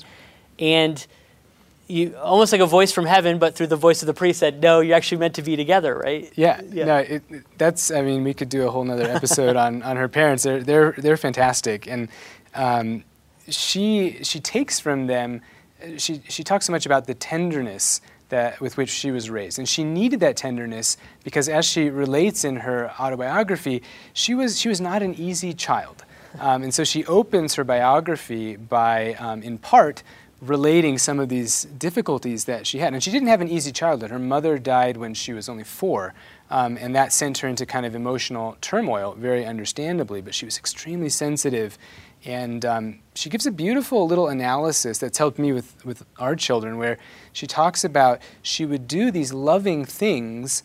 And 0.58 1.06
you 1.88 2.14
almost 2.16 2.52
like 2.52 2.60
a 2.60 2.66
voice 2.66 2.92
from 2.92 3.06
heaven, 3.06 3.38
but 3.38 3.54
through 3.54 3.68
the 3.68 3.76
voice 3.76 4.02
of 4.02 4.06
the 4.06 4.14
priest 4.14 4.40
said, 4.40 4.62
"No, 4.62 4.80
you're 4.80 4.96
actually 4.96 5.18
meant 5.18 5.34
to 5.34 5.42
be 5.42 5.56
together, 5.56 5.94
right?" 5.96 6.30
Yeah, 6.36 6.60
yeah. 6.70 6.84
No, 6.84 6.96
it, 6.98 7.22
that's. 7.56 7.90
I 7.90 8.02
mean, 8.02 8.24
we 8.24 8.34
could 8.34 8.48
do 8.48 8.66
a 8.66 8.70
whole 8.70 8.88
other 8.90 9.08
episode 9.10 9.56
on, 9.56 9.82
on 9.82 9.96
her 9.96 10.08
parents. 10.08 10.42
They're 10.42 10.62
they're 10.62 10.94
they're 10.98 11.16
fantastic, 11.16 11.86
and 11.86 12.08
um, 12.54 13.04
she, 13.48 14.18
she 14.22 14.40
takes 14.40 14.80
from 14.80 15.06
them, 15.06 15.40
she, 15.96 16.20
she 16.28 16.44
talks 16.44 16.66
so 16.66 16.72
much 16.72 16.86
about 16.86 17.06
the 17.06 17.14
tenderness 17.14 18.00
that, 18.28 18.60
with 18.60 18.76
which 18.76 18.90
she 18.90 19.10
was 19.10 19.30
raised. 19.30 19.58
And 19.58 19.68
she 19.68 19.84
needed 19.84 20.20
that 20.20 20.36
tenderness 20.36 20.96
because, 21.24 21.48
as 21.48 21.64
she 21.64 21.88
relates 21.88 22.44
in 22.44 22.56
her 22.56 22.90
autobiography, 23.00 23.82
she 24.12 24.34
was, 24.34 24.58
she 24.58 24.68
was 24.68 24.80
not 24.80 25.02
an 25.02 25.14
easy 25.14 25.52
child. 25.52 26.04
Um, 26.38 26.62
and 26.62 26.74
so 26.74 26.84
she 26.84 27.06
opens 27.06 27.54
her 27.54 27.64
biography 27.64 28.56
by, 28.56 29.14
um, 29.14 29.42
in 29.42 29.56
part, 29.56 30.02
relating 30.40 30.98
some 30.98 31.18
of 31.18 31.28
these 31.28 31.64
difficulties 31.64 32.44
that 32.44 32.66
she 32.66 32.78
had. 32.78 32.92
And 32.94 33.02
she 33.02 33.10
didn't 33.10 33.28
have 33.28 33.40
an 33.40 33.48
easy 33.48 33.72
childhood. 33.72 34.10
Her 34.10 34.18
mother 34.18 34.58
died 34.58 34.96
when 34.96 35.14
she 35.14 35.32
was 35.32 35.48
only 35.48 35.64
four, 35.64 36.14
um, 36.50 36.78
and 36.80 36.94
that 36.94 37.12
sent 37.12 37.38
her 37.38 37.48
into 37.48 37.66
kind 37.66 37.84
of 37.84 37.94
emotional 37.94 38.56
turmoil, 38.60 39.14
very 39.18 39.44
understandably. 39.44 40.20
But 40.20 40.34
she 40.34 40.44
was 40.44 40.56
extremely 40.56 41.08
sensitive 41.08 41.76
and 42.24 42.64
um, 42.64 42.98
she 43.14 43.30
gives 43.30 43.46
a 43.46 43.50
beautiful 43.50 44.06
little 44.06 44.28
analysis 44.28 44.98
that's 44.98 45.18
helped 45.18 45.38
me 45.38 45.52
with, 45.52 45.84
with 45.84 46.04
our 46.18 46.34
children, 46.34 46.76
where 46.76 46.98
she 47.32 47.46
talks 47.46 47.84
about 47.84 48.20
she 48.42 48.66
would 48.66 48.88
do 48.88 49.10
these 49.10 49.32
loving 49.32 49.84
things, 49.84 50.62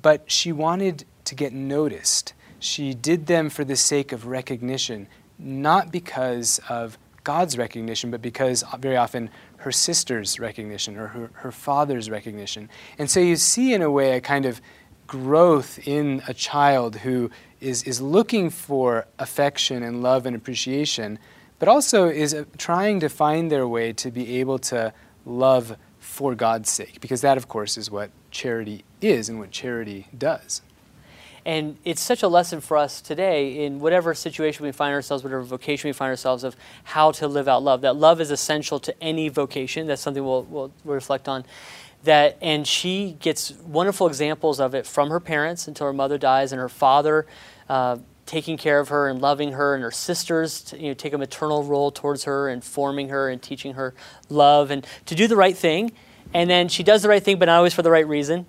but 0.00 0.30
she 0.30 0.52
wanted 0.52 1.04
to 1.24 1.34
get 1.34 1.52
noticed. 1.52 2.34
She 2.60 2.94
did 2.94 3.26
them 3.26 3.50
for 3.50 3.64
the 3.64 3.76
sake 3.76 4.12
of 4.12 4.26
recognition, 4.26 5.08
not 5.38 5.90
because 5.90 6.60
of 6.68 6.98
God's 7.24 7.56
recognition, 7.56 8.10
but 8.10 8.20
because 8.20 8.64
very 8.78 8.96
often 8.96 9.30
her 9.58 9.72
sister's 9.72 10.40
recognition 10.40 10.96
or 10.96 11.08
her, 11.08 11.30
her 11.34 11.52
father's 11.52 12.10
recognition. 12.10 12.68
And 12.98 13.10
so 13.10 13.20
you 13.20 13.36
see, 13.36 13.74
in 13.74 13.82
a 13.82 13.90
way, 13.90 14.16
a 14.16 14.20
kind 14.20 14.44
of 14.44 14.60
growth 15.06 15.86
in 15.86 16.22
a 16.26 16.34
child 16.34 16.96
who 16.96 17.30
is, 17.60 17.82
is 17.84 18.00
looking 18.00 18.50
for 18.50 19.06
affection 19.18 19.82
and 19.82 20.02
love 20.02 20.26
and 20.26 20.34
appreciation, 20.34 21.18
but 21.58 21.68
also 21.68 22.08
is 22.08 22.34
uh, 22.34 22.44
trying 22.58 22.98
to 23.00 23.08
find 23.08 23.50
their 23.50 23.68
way 23.68 23.92
to 23.92 24.10
be 24.10 24.40
able 24.40 24.58
to 24.58 24.92
love 25.24 25.76
for 26.00 26.34
God's 26.34 26.70
sake, 26.70 27.00
because 27.00 27.20
that, 27.20 27.36
of 27.36 27.46
course, 27.46 27.78
is 27.78 27.90
what 27.90 28.10
charity 28.30 28.84
is 29.00 29.28
and 29.28 29.38
what 29.38 29.52
charity 29.52 30.08
does. 30.16 30.62
And 31.44 31.76
it's 31.84 32.00
such 32.00 32.22
a 32.22 32.28
lesson 32.28 32.60
for 32.60 32.76
us 32.76 33.00
today 33.00 33.64
in 33.64 33.80
whatever 33.80 34.14
situation 34.14 34.64
we 34.64 34.70
find 34.70 34.94
ourselves, 34.94 35.24
whatever 35.24 35.42
vocation 35.42 35.88
we 35.88 35.92
find 35.92 36.10
ourselves 36.10 36.44
of, 36.44 36.56
how 36.84 37.10
to 37.12 37.26
live 37.26 37.48
out 37.48 37.62
love. 37.62 37.80
That 37.80 37.96
love 37.96 38.20
is 38.20 38.30
essential 38.30 38.78
to 38.80 39.02
any 39.02 39.28
vocation. 39.28 39.86
That's 39.86 40.02
something 40.02 40.24
we'll, 40.24 40.44
we'll, 40.44 40.72
reflect 40.84 41.28
on. 41.28 41.44
That 42.04 42.36
and 42.40 42.66
she 42.66 43.16
gets 43.20 43.52
wonderful 43.52 44.06
examples 44.06 44.60
of 44.60 44.74
it 44.74 44.86
from 44.86 45.10
her 45.10 45.20
parents 45.20 45.68
until 45.68 45.86
her 45.86 45.92
mother 45.92 46.18
dies, 46.18 46.52
and 46.52 46.60
her 46.60 46.68
father 46.68 47.26
uh, 47.68 47.98
taking 48.26 48.56
care 48.56 48.80
of 48.80 48.88
her 48.88 49.08
and 49.08 49.20
loving 49.20 49.52
her, 49.52 49.74
and 49.74 49.82
her 49.82 49.90
sisters 49.90 50.62
to, 50.62 50.78
you 50.78 50.88
know, 50.88 50.94
take 50.94 51.12
a 51.12 51.18
maternal 51.18 51.64
role 51.64 51.90
towards 51.90 52.24
her 52.24 52.48
and 52.48 52.62
forming 52.64 53.08
her 53.08 53.28
and 53.28 53.42
teaching 53.42 53.74
her 53.74 53.94
love 54.28 54.70
and 54.70 54.86
to 55.06 55.14
do 55.14 55.26
the 55.26 55.36
right 55.36 55.56
thing. 55.56 55.92
And 56.34 56.48
then 56.48 56.68
she 56.68 56.82
does 56.82 57.02
the 57.02 57.08
right 57.08 57.22
thing, 57.22 57.38
but 57.38 57.46
not 57.46 57.58
always 57.58 57.74
for 57.74 57.82
the 57.82 57.90
right 57.90 58.06
reason. 58.06 58.46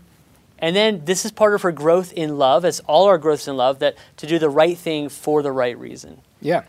And 0.64 0.74
then 0.74 1.04
this 1.04 1.26
is 1.26 1.32
part 1.34 1.54
of 1.54 1.62
her 1.64 1.74
growth 1.74 2.14
in 2.14 2.38
love, 2.38 2.64
as 2.64 2.80
all 2.88 3.04
our 3.08 3.18
growths 3.18 3.50
in 3.50 3.58
love, 3.58 3.80
that 3.80 3.98
to 4.16 4.26
do 4.26 4.40
the 4.40 4.50
right 4.50 4.78
thing 4.78 5.10
for 5.10 5.42
the 5.42 5.52
right 5.52 5.78
reason. 5.78 6.22
Yeah. 6.40 6.64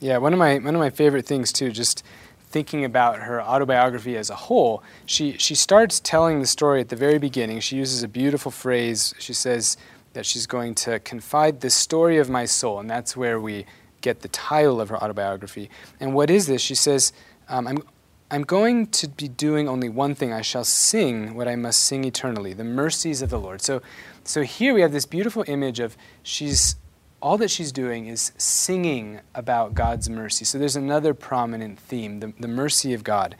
Yeah, 0.00 0.16
one 0.16 0.32
of 0.32 0.38
my 0.38 0.54
one 0.54 0.74
of 0.74 0.78
my 0.78 0.88
favorite 0.88 1.26
things 1.26 1.52
too, 1.52 1.70
just 1.70 2.02
thinking 2.48 2.86
about 2.86 3.18
her 3.18 3.42
autobiography 3.42 4.16
as 4.16 4.30
a 4.30 4.34
whole, 4.34 4.82
she 5.04 5.36
she 5.36 5.54
starts 5.54 6.00
telling 6.00 6.40
the 6.40 6.46
story 6.46 6.80
at 6.80 6.88
the 6.88 6.96
very 6.96 7.18
beginning. 7.18 7.60
She 7.60 7.76
uses 7.76 8.02
a 8.02 8.08
beautiful 8.08 8.50
phrase. 8.50 9.14
She 9.18 9.34
says 9.34 9.76
that 10.14 10.24
she's 10.24 10.46
going 10.46 10.74
to 10.76 10.98
confide 11.00 11.60
the 11.60 11.68
story 11.68 12.16
of 12.16 12.30
my 12.30 12.46
soul, 12.46 12.80
and 12.80 12.88
that's 12.88 13.14
where 13.14 13.38
we 13.38 13.66
get 14.00 14.20
the 14.20 14.28
title 14.28 14.80
of 14.80 14.88
her 14.88 14.96
autobiography. 14.96 15.68
And 16.00 16.14
what 16.14 16.30
is 16.30 16.46
this? 16.46 16.62
She 16.62 16.74
says, 16.74 17.12
um, 17.50 17.66
I'm 17.66 17.82
I'm 18.34 18.42
going 18.42 18.88
to 18.88 19.06
be 19.06 19.28
doing 19.28 19.68
only 19.68 19.88
one 19.88 20.16
thing. 20.16 20.32
I 20.32 20.42
shall 20.42 20.64
sing 20.64 21.36
what 21.36 21.46
I 21.46 21.54
must 21.54 21.84
sing 21.84 22.02
eternally, 22.02 22.52
the 22.52 22.64
mercies 22.64 23.22
of 23.22 23.30
the 23.30 23.38
Lord. 23.38 23.62
So, 23.62 23.80
so 24.24 24.42
here 24.42 24.74
we 24.74 24.80
have 24.80 24.90
this 24.90 25.06
beautiful 25.06 25.44
image 25.46 25.78
of 25.78 25.96
she's 26.24 26.74
all 27.22 27.38
that 27.38 27.48
she's 27.52 27.70
doing 27.70 28.08
is 28.08 28.32
singing 28.36 29.20
about 29.36 29.74
God's 29.74 30.10
mercy. 30.10 30.44
So 30.44 30.58
there's 30.58 30.74
another 30.74 31.14
prominent 31.14 31.78
theme, 31.78 32.18
the, 32.18 32.32
the 32.40 32.48
mercy 32.48 32.92
of 32.92 33.04
God. 33.04 33.36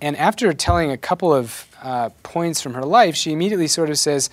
And 0.00 0.16
after 0.16 0.50
telling 0.54 0.90
a 0.90 0.96
couple 0.96 1.34
of 1.34 1.66
uh, 1.82 2.08
points 2.22 2.62
from 2.62 2.72
her 2.72 2.86
life, 2.86 3.16
she 3.16 3.32
immediately 3.32 3.68
sort 3.68 3.90
of 3.90 3.98
says, 3.98 4.30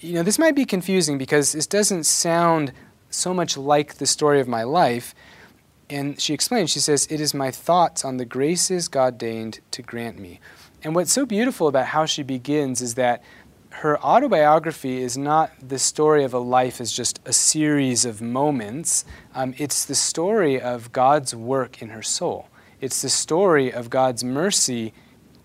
you 0.00 0.12
know, 0.12 0.22
this 0.22 0.38
might 0.38 0.54
be 0.54 0.66
confusing 0.66 1.16
because 1.16 1.52
this 1.52 1.66
doesn't 1.66 2.04
sound 2.04 2.72
so 3.08 3.32
much 3.32 3.56
like 3.56 3.94
the 3.94 4.06
story 4.06 4.38
of 4.38 4.46
my 4.46 4.64
life. 4.64 5.14
And 5.90 6.20
she 6.20 6.32
explains, 6.32 6.70
she 6.70 6.78
says, 6.78 7.06
It 7.10 7.20
is 7.20 7.34
my 7.34 7.50
thoughts 7.50 8.04
on 8.04 8.16
the 8.16 8.24
graces 8.24 8.86
God 8.88 9.18
deigned 9.18 9.60
to 9.72 9.82
grant 9.82 10.18
me. 10.18 10.40
And 10.82 10.94
what's 10.94 11.12
so 11.12 11.26
beautiful 11.26 11.66
about 11.66 11.86
how 11.86 12.06
she 12.06 12.22
begins 12.22 12.80
is 12.80 12.94
that 12.94 13.22
her 13.70 14.00
autobiography 14.00 15.02
is 15.02 15.18
not 15.18 15.52
the 15.60 15.78
story 15.78 16.24
of 16.24 16.32
a 16.32 16.38
life 16.38 16.80
as 16.80 16.92
just 16.92 17.20
a 17.24 17.32
series 17.32 18.04
of 18.04 18.22
moments. 18.22 19.04
Um, 19.34 19.54
it's 19.58 19.84
the 19.84 19.94
story 19.94 20.60
of 20.60 20.92
God's 20.92 21.34
work 21.34 21.82
in 21.82 21.90
her 21.90 22.02
soul. 22.02 22.48
It's 22.80 23.02
the 23.02 23.08
story 23.08 23.72
of 23.72 23.90
God's 23.90 24.24
mercy 24.24 24.94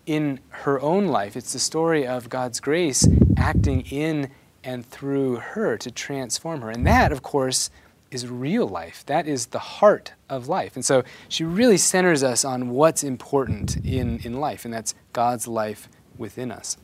in 0.06 0.40
her 0.50 0.80
own 0.82 1.08
life. 1.08 1.36
It's 1.36 1.54
the 1.54 1.60
story 1.60 2.06
of 2.06 2.30
God's 2.30 2.60
grace 2.60 3.08
acting 3.38 3.82
in 3.82 4.32
and 4.64 4.86
through 4.86 5.38
her 5.38 5.78
to 5.78 5.92
transform 5.92 6.62
her. 6.62 6.70
And 6.70 6.86
that, 6.88 7.12
of 7.12 7.22
course, 7.22 7.70
is 8.16 8.28
real 8.28 8.68
life. 8.68 9.06
That 9.06 9.28
is 9.28 9.48
the 9.48 9.60
heart 9.60 10.14
of 10.30 10.48
life. 10.48 10.76
And 10.76 10.84
so 10.84 11.04
she 11.30 11.44
really 11.44 11.78
centers 11.78 12.24
us 12.24 12.44
on 12.44 12.70
what's 12.70 13.04
important 13.04 13.78
in, 13.86 14.20
in 14.24 14.40
life, 14.40 14.66
and 14.66 14.74
that's 14.74 14.96
God's 15.14 15.48
life 15.48 15.88
within 16.18 16.52
us. 16.52 16.78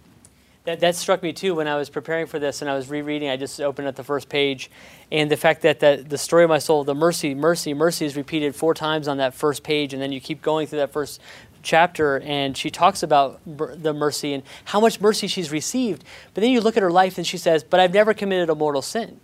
That, 0.65 0.81
that 0.81 0.95
struck 0.95 1.23
me 1.23 1.33
too 1.33 1.55
when 1.55 1.67
I 1.67 1.75
was 1.75 1.89
preparing 1.89 2.27
for 2.27 2.37
this 2.37 2.61
and 2.61 2.69
I 2.69 2.75
was 2.75 2.87
rereading. 2.87 3.29
I 3.29 3.35
just 3.35 3.59
opened 3.59 3.87
at 3.87 3.95
the 3.95 4.03
first 4.03 4.29
page, 4.29 4.69
and 5.11 5.31
the 5.31 5.37
fact 5.37 5.63
that 5.63 5.79
the, 5.79 6.05
the 6.07 6.19
story 6.19 6.43
of 6.43 6.49
my 6.49 6.59
soul, 6.59 6.83
the 6.83 6.93
mercy, 6.93 7.33
mercy, 7.33 7.73
mercy 7.73 8.05
is 8.05 8.15
repeated 8.15 8.55
four 8.55 8.75
times 8.75 9.07
on 9.07 9.17
that 9.17 9.33
first 9.33 9.63
page, 9.63 9.93
and 9.93 10.01
then 10.01 10.11
you 10.11 10.21
keep 10.21 10.43
going 10.43 10.67
through 10.67 10.79
that 10.79 10.91
first 10.91 11.19
chapter, 11.63 12.19
and 12.19 12.55
she 12.55 12.69
talks 12.69 13.01
about 13.01 13.39
the 13.45 13.93
mercy 13.93 14.33
and 14.33 14.43
how 14.65 14.79
much 14.79 15.01
mercy 15.01 15.27
she's 15.27 15.51
received. 15.51 16.03
But 16.33 16.41
then 16.41 16.51
you 16.51 16.61
look 16.61 16.77
at 16.77 16.83
her 16.83 16.91
life, 16.91 17.17
and 17.17 17.25
she 17.25 17.37
says, 17.37 17.63
But 17.63 17.79
I've 17.79 17.93
never 17.93 18.13
committed 18.13 18.49
a 18.49 18.55
mortal 18.55 18.81
sin. 18.81 19.19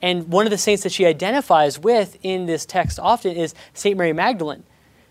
And 0.00 0.28
one 0.28 0.46
of 0.46 0.50
the 0.50 0.58
saints 0.58 0.82
that 0.84 0.92
she 0.92 1.06
identifies 1.06 1.78
with 1.78 2.16
in 2.22 2.46
this 2.46 2.64
text 2.64 2.98
often 3.00 3.36
is 3.36 3.54
St. 3.74 3.96
Mary 3.96 4.12
Magdalene, 4.12 4.62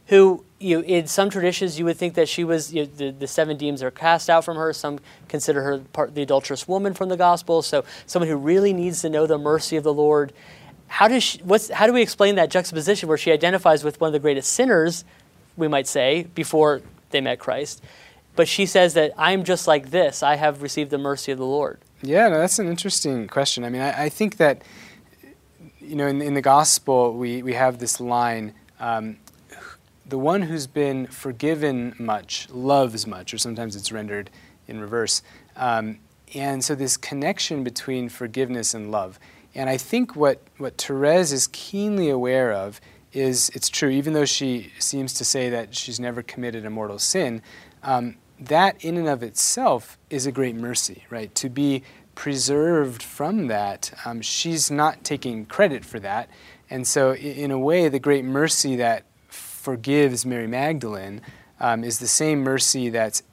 who, 0.08 0.46
you 0.60 0.78
know, 0.78 0.84
in 0.84 1.08
some 1.08 1.30
traditions, 1.30 1.78
you 1.78 1.86
would 1.86 1.98
think 1.98 2.14
that 2.14 2.30
she 2.30 2.44
was, 2.44 2.74
you 2.74 2.84
know, 2.84 2.90
the, 2.96 3.12
the 3.12 3.28
seven 3.28 3.58
demons 3.58 3.84
are 3.84 3.92
cast 3.92 4.30
out 4.30 4.46
from 4.46 4.56
her. 4.56 4.72
Some 4.72 5.00
consider 5.28 5.62
her 5.64 5.80
part 5.80 6.16
the 6.16 6.22
adulterous 6.22 6.68
woman 6.68 6.94
from 6.94 7.10
the 7.10 7.18
gospel. 7.18 7.62
So 7.62 7.84
someone 8.06 8.30
who 8.30 8.38
really 8.38 8.72
needs 8.72 9.02
to 9.02 9.10
know 9.10 9.28
the 9.28 9.38
mercy 9.38 9.76
of 9.76 9.84
the 9.84 9.94
Lord. 9.94 10.32
How, 10.88 11.10
does 11.10 11.22
she, 11.22 11.40
what's, 11.40 11.70
how 11.70 11.86
do 11.86 11.92
we 11.92 12.02
explain 12.02 12.36
that 12.36 12.50
juxtaposition 12.50 13.10
where 13.10 13.18
she 13.18 13.34
identifies 13.34 13.84
with 13.84 14.00
one 14.00 14.08
of 14.08 14.14
the 14.14 14.20
greatest 14.20 14.54
sinners, 14.54 15.04
we 15.58 15.68
might 15.68 15.86
say, 15.86 16.28
before 16.34 16.82
they 17.10 17.20
met 17.20 17.40
Christ? 17.40 17.84
But 18.38 18.48
she 18.48 18.66
says 18.66 18.94
that 18.94 19.12
I'm 19.18 19.44
just 19.44 19.68
like 19.68 19.90
this. 19.90 20.24
I 20.24 20.36
have 20.36 20.62
received 20.62 20.92
the 20.92 20.98
mercy 20.98 21.34
of 21.34 21.40
the 21.40 21.46
Lord. 21.46 21.80
Yeah, 22.02 22.28
no, 22.28 22.40
that's 22.40 22.60
an 22.60 22.68
interesting 22.68 23.28
question. 23.28 23.64
I 23.64 23.70
mean, 23.70 23.82
I, 23.82 24.04
I 24.04 24.10
think 24.10 24.38
that, 24.38 24.62
you 25.80 25.96
know, 25.96 26.08
in, 26.08 26.22
in, 26.22 26.36
the 26.36 26.42
gospel, 26.42 27.14
we, 27.14 27.42
we 27.42 27.54
have 27.54 27.80
this 27.80 28.00
line 28.00 28.54
um, 28.80 29.18
the 30.08 30.18
one 30.18 30.44
who's 30.44 30.68
been 30.68 31.08
forgiven 31.08 31.94
much 32.00 32.50
loves 32.50 33.06
much, 33.06 33.34
or 33.34 33.38
sometimes 33.38 33.76
it's 33.76 33.92
rendered 33.92 34.30
in 34.68 34.80
reverse. 34.80 35.22
Um, 35.56 36.00
and 36.34 36.64
so, 36.64 36.76
this 36.76 36.98
connection 36.98 37.64
between 37.64 38.10
forgiveness 38.10 38.74
and 38.74 38.92
love. 38.92 39.20
And 39.56 39.70
I 39.70 39.78
think 39.78 40.16
what, 40.16 40.42
what 40.58 40.78
Therese 40.78 41.32
is 41.32 41.48
keenly 41.52 42.10
aware 42.10 42.54
of 42.54 42.80
is 43.12 43.50
it's 43.50 43.70
true, 43.70 43.90
even 43.90 44.14
though 44.14 44.26
she 44.26 44.72
seems 44.78 45.14
to 45.16 45.26
say 45.26 45.50
that 45.50 45.74
she's 45.74 46.00
never 46.00 46.22
committed 46.22 46.66
a 46.66 46.70
mortal 46.70 47.00
sin, 47.00 47.42
um, 47.82 48.16
that 48.40 48.84
in 48.84 48.98
and 48.98 49.08
of 49.08 49.24
itself 49.24 49.98
is 50.10 50.26
a 50.26 50.32
great 50.32 50.56
mercy, 50.56 51.04
right? 51.10 51.34
To 51.36 51.50
be 51.50 51.84
preserved 52.16 53.04
from 53.04 53.48
that, 53.48 53.92
um, 54.06 54.22
she's 54.22 54.72
not 54.72 55.04
taking 55.04 55.46
credit 55.46 55.86
for 55.86 56.00
that. 56.00 56.30
And 56.70 56.88
so, 56.88 57.14
in 57.14 57.52
a 57.52 57.60
way, 57.60 57.88
the 57.90 58.00
great 58.00 58.26
mercy 58.26 58.76
that 58.78 59.04
forgives 59.28 60.26
Mary 60.26 60.48
Magdalene 60.48 61.22
um, 61.60 61.84
is 61.84 62.00
the 62.00 62.08
same 62.08 62.40
mercy 62.40 62.90
that's 62.90 63.24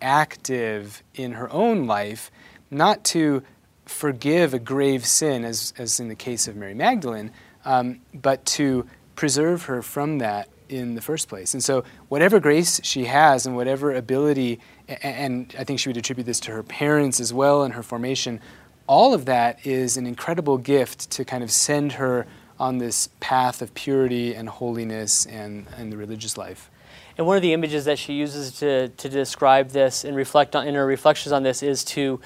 active 0.00 1.02
in 1.14 1.32
her 1.32 1.50
own 1.52 1.86
life, 1.86 2.30
not 2.70 3.04
to 3.04 3.42
forgive 3.84 4.54
a 4.54 4.58
grave 4.58 5.06
sin, 5.06 5.44
as, 5.44 5.72
as 5.78 5.98
in 5.98 6.08
the 6.08 6.14
case 6.14 6.46
of 6.46 6.56
Mary 6.56 6.74
Magdalene, 6.74 7.30
um, 7.64 8.00
but 8.14 8.44
to 8.44 8.86
preserve 9.16 9.64
her 9.64 9.82
from 9.82 10.18
that 10.18 10.48
in 10.68 10.94
the 10.94 11.00
first 11.00 11.28
place. 11.28 11.54
And 11.54 11.62
so, 11.62 11.84
whatever 12.08 12.40
grace 12.40 12.80
she 12.84 13.04
has 13.04 13.46
and 13.46 13.56
whatever 13.56 13.94
ability, 13.94 14.60
and 14.88 15.54
I 15.58 15.64
think 15.64 15.80
she 15.80 15.88
would 15.88 15.96
attribute 15.96 16.26
this 16.26 16.40
to 16.40 16.52
her 16.52 16.62
parents 16.62 17.20
as 17.20 17.32
well 17.32 17.62
and 17.62 17.74
her 17.74 17.82
formation, 17.82 18.40
all 18.86 19.14
of 19.14 19.26
that 19.26 19.66
is 19.66 19.96
an 19.96 20.06
incredible 20.06 20.58
gift 20.58 21.10
to 21.10 21.24
kind 21.24 21.44
of 21.44 21.50
send 21.50 21.92
her 21.92 22.26
on 22.58 22.78
this 22.78 23.08
path 23.20 23.62
of 23.62 23.72
purity 23.74 24.34
and 24.34 24.48
holiness 24.48 25.26
and, 25.26 25.66
and 25.76 25.92
the 25.92 25.96
religious 25.96 26.36
life. 26.36 26.70
And 27.16 27.26
one 27.26 27.36
of 27.36 27.42
the 27.42 27.52
images 27.52 27.84
that 27.84 27.98
she 27.98 28.14
uses 28.14 28.58
to, 28.60 28.88
to 28.88 29.08
describe 29.08 29.70
this 29.70 30.04
and 30.04 30.16
reflect 30.16 30.56
on 30.56 30.66
in 30.66 30.74
her 30.74 30.86
reflections 30.86 31.32
on 31.32 31.42
this 31.42 31.62
is 31.62 31.84
to 31.84 32.20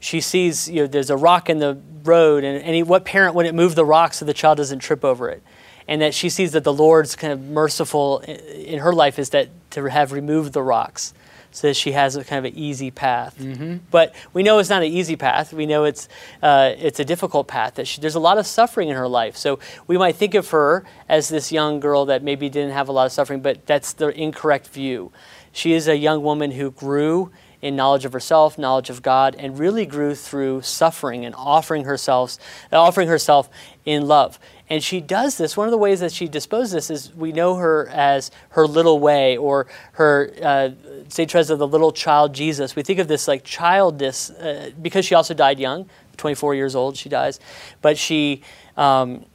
she 0.00 0.20
sees 0.20 0.68
you 0.68 0.82
know 0.82 0.86
there's 0.86 1.08
a 1.08 1.16
rock 1.16 1.48
in 1.48 1.58
the 1.58 1.80
road 2.02 2.44
and 2.44 2.62
any 2.62 2.82
what 2.82 3.06
parent 3.06 3.34
wouldn't 3.34 3.54
move 3.54 3.74
the 3.74 3.84
rock 3.84 4.12
so 4.12 4.26
the 4.26 4.34
child 4.34 4.58
doesn't 4.58 4.80
trip 4.80 5.02
over 5.02 5.30
it 5.30 5.42
and 5.86 6.00
that 6.02 6.14
she 6.14 6.28
sees 6.28 6.52
that 6.52 6.64
the 6.64 6.72
Lord's 6.72 7.16
kind 7.16 7.32
of 7.32 7.40
merciful 7.40 8.20
in 8.20 8.78
her 8.78 8.92
life 8.92 9.18
is 9.18 9.30
that 9.30 9.48
to 9.70 9.84
have 9.84 10.12
removed 10.12 10.52
the 10.52 10.62
rocks 10.62 11.14
so 11.54 11.68
that 11.68 11.74
she 11.74 11.92
has 11.92 12.16
a 12.16 12.24
kind 12.24 12.44
of 12.44 12.52
an 12.52 12.58
easy 12.58 12.90
path. 12.90 13.38
Mm-hmm. 13.38 13.76
But 13.90 14.12
we 14.32 14.42
know 14.42 14.58
it's 14.58 14.70
not 14.70 14.82
an 14.82 14.90
easy 14.90 15.14
path. 15.14 15.52
We 15.52 15.66
know 15.66 15.84
it's 15.84 16.08
uh, 16.42 16.72
it's 16.76 16.98
a 16.98 17.04
difficult 17.04 17.46
path. 17.46 17.76
That 17.76 17.86
she, 17.86 18.00
there's 18.00 18.16
a 18.16 18.20
lot 18.20 18.38
of 18.38 18.46
suffering 18.46 18.88
in 18.88 18.96
her 18.96 19.06
life. 19.06 19.36
So 19.36 19.60
we 19.86 19.96
might 19.96 20.16
think 20.16 20.34
of 20.34 20.50
her 20.50 20.84
as 21.08 21.28
this 21.28 21.52
young 21.52 21.78
girl 21.78 22.06
that 22.06 22.24
maybe 22.24 22.48
didn't 22.48 22.72
have 22.72 22.88
a 22.88 22.92
lot 22.92 23.06
of 23.06 23.12
suffering, 23.12 23.40
but 23.40 23.66
that's 23.66 23.92
the 23.92 24.08
incorrect 24.20 24.66
view. 24.68 25.12
She 25.52 25.72
is 25.74 25.86
a 25.86 25.96
young 25.96 26.24
woman 26.24 26.50
who 26.50 26.72
grew 26.72 27.30
in 27.62 27.76
knowledge 27.76 28.04
of 28.04 28.12
herself, 28.12 28.58
knowledge 28.58 28.90
of 28.90 29.00
God, 29.00 29.36
and 29.38 29.58
really 29.58 29.86
grew 29.86 30.14
through 30.14 30.60
suffering 30.60 31.24
and 31.24 31.34
offering 31.36 31.84
herself, 31.84 32.36
offering 32.72 33.08
herself 33.08 33.48
in 33.86 34.06
love. 34.06 34.38
And 34.70 34.82
she 34.82 35.00
does 35.00 35.36
this. 35.36 35.56
One 35.56 35.66
of 35.66 35.72
the 35.72 35.78
ways 35.78 36.00
that 36.00 36.12
she 36.12 36.26
disposes 36.26 36.72
this 36.72 36.90
is 36.90 37.14
we 37.14 37.32
know 37.32 37.56
her 37.56 37.88
as 37.88 38.30
her 38.50 38.66
little 38.66 38.98
way 38.98 39.36
or 39.36 39.66
her, 39.92 40.32
uh, 40.42 40.70
St. 41.08 41.28
Teresa, 41.28 41.56
the 41.56 41.66
little 41.66 41.92
child 41.92 42.34
Jesus. 42.34 42.74
We 42.74 42.82
think 42.82 42.98
of 42.98 43.06
this 43.06 43.28
like 43.28 43.44
childness 43.44 44.30
uh, 44.30 44.70
because 44.80 45.04
she 45.04 45.14
also 45.14 45.34
died 45.34 45.58
young, 45.58 45.88
24 46.16 46.54
years 46.54 46.74
old, 46.74 46.96
she 46.96 47.10
dies. 47.10 47.40
But 47.82 47.98
she 47.98 48.42
um, 48.76 49.26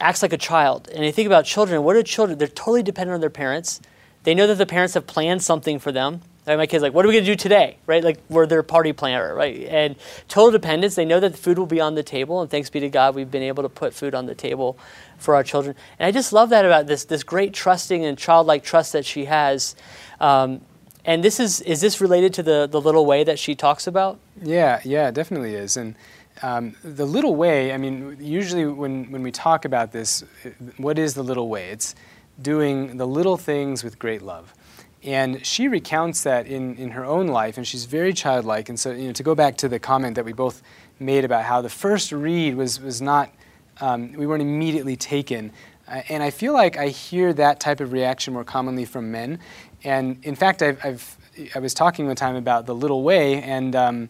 acts 0.00 0.22
like 0.22 0.32
a 0.32 0.38
child. 0.38 0.88
And 0.94 1.04
you 1.04 1.10
think 1.10 1.26
about 1.26 1.44
children. 1.44 1.82
What 1.82 1.96
are 1.96 2.02
children? 2.04 2.38
They're 2.38 2.46
totally 2.46 2.84
dependent 2.84 3.14
on 3.14 3.20
their 3.20 3.28
parents. 3.30 3.80
They 4.22 4.34
know 4.34 4.46
that 4.46 4.58
the 4.58 4.66
parents 4.66 4.94
have 4.94 5.06
planned 5.06 5.42
something 5.42 5.80
for 5.80 5.90
them 5.90 6.20
My 6.46 6.66
kids, 6.66 6.80
like, 6.80 6.94
what 6.94 7.04
are 7.04 7.08
we 7.08 7.14
gonna 7.14 7.26
do 7.26 7.34
today, 7.34 7.76
right? 7.86 8.04
Like 8.04 8.18
we're 8.28 8.46
their 8.46 8.62
party 8.62 8.92
planner, 8.92 9.34
right? 9.34 9.64
And 9.64 9.96
total 10.28 10.52
dependence. 10.52 10.94
They 10.94 11.04
know 11.04 11.18
that 11.18 11.32
the 11.32 11.38
food 11.38 11.58
will 11.58 11.66
be 11.66 11.80
on 11.80 11.96
the 11.96 12.04
table, 12.04 12.40
and 12.40 12.48
thanks 12.48 12.70
be 12.70 12.78
to 12.80 12.88
God, 12.88 13.16
we've 13.16 13.30
been 13.30 13.42
able 13.42 13.64
to 13.64 13.68
put 13.68 13.92
food 13.92 14.14
on 14.14 14.26
the 14.26 14.34
table 14.34 14.78
for 15.18 15.34
our 15.34 15.42
children. 15.42 15.74
And 15.98 16.06
I 16.06 16.12
just 16.12 16.32
love 16.32 16.50
that 16.50 16.64
about 16.64 16.86
this 16.86 17.04
this 17.04 17.24
great 17.24 17.52
trusting 17.52 18.04
and 18.04 18.16
childlike 18.16 18.62
trust 18.62 18.92
that 18.92 19.04
she 19.04 19.24
has. 19.24 19.74
Um, 20.20 20.60
and 21.04 21.24
this 21.24 21.40
is 21.40 21.60
is 21.62 21.80
this 21.80 22.00
related 22.00 22.32
to 22.34 22.42
the 22.42 22.68
the 22.70 22.80
little 22.80 23.06
way 23.06 23.24
that 23.24 23.38
she 23.38 23.56
talks 23.56 23.88
about? 23.88 24.18
Yeah, 24.40 24.80
yeah, 24.84 25.10
definitely 25.10 25.54
is. 25.54 25.76
And 25.76 25.96
um, 26.42 26.76
the 26.84 27.06
little 27.06 27.34
way, 27.34 27.72
I 27.72 27.78
mean, 27.78 28.18
usually 28.20 28.66
when, 28.66 29.10
when 29.10 29.22
we 29.22 29.32
talk 29.32 29.64
about 29.64 29.92
this, 29.92 30.22
what 30.76 30.98
is 30.98 31.14
the 31.14 31.22
little 31.22 31.48
way? 31.48 31.70
It's 31.70 31.94
doing 32.40 32.98
the 32.98 33.06
little 33.06 33.36
things 33.36 33.82
with 33.82 33.98
great 33.98 34.22
love. 34.22 34.54
And 35.06 35.46
she 35.46 35.68
recounts 35.68 36.24
that 36.24 36.48
in, 36.48 36.74
in 36.76 36.90
her 36.90 37.04
own 37.04 37.28
life, 37.28 37.56
and 37.56 37.66
she's 37.66 37.84
very 37.84 38.12
childlike. 38.12 38.68
And 38.68 38.78
so, 38.78 38.90
you 38.90 39.06
know, 39.06 39.12
to 39.12 39.22
go 39.22 39.36
back 39.36 39.56
to 39.58 39.68
the 39.68 39.78
comment 39.78 40.16
that 40.16 40.24
we 40.24 40.32
both 40.32 40.62
made 40.98 41.24
about 41.24 41.44
how 41.44 41.62
the 41.62 41.68
first 41.68 42.10
read 42.10 42.56
was, 42.56 42.80
was 42.80 43.00
not, 43.00 43.30
um, 43.80 44.12
we 44.14 44.26
weren't 44.26 44.42
immediately 44.42 44.96
taken. 44.96 45.52
Uh, 45.86 46.02
and 46.08 46.24
I 46.24 46.30
feel 46.30 46.52
like 46.52 46.76
I 46.76 46.88
hear 46.88 47.32
that 47.34 47.60
type 47.60 47.80
of 47.80 47.92
reaction 47.92 48.34
more 48.34 48.42
commonly 48.42 48.84
from 48.84 49.12
men. 49.12 49.38
And 49.84 50.18
in 50.24 50.34
fact, 50.34 50.60
I've, 50.60 50.84
I've 50.84 51.16
i 51.54 51.58
was 51.60 51.74
talking 51.74 52.06
one 52.06 52.16
time 52.16 52.34
about 52.34 52.66
the 52.66 52.74
little 52.74 53.02
way, 53.02 53.42
and 53.42 53.76
um, 53.76 54.08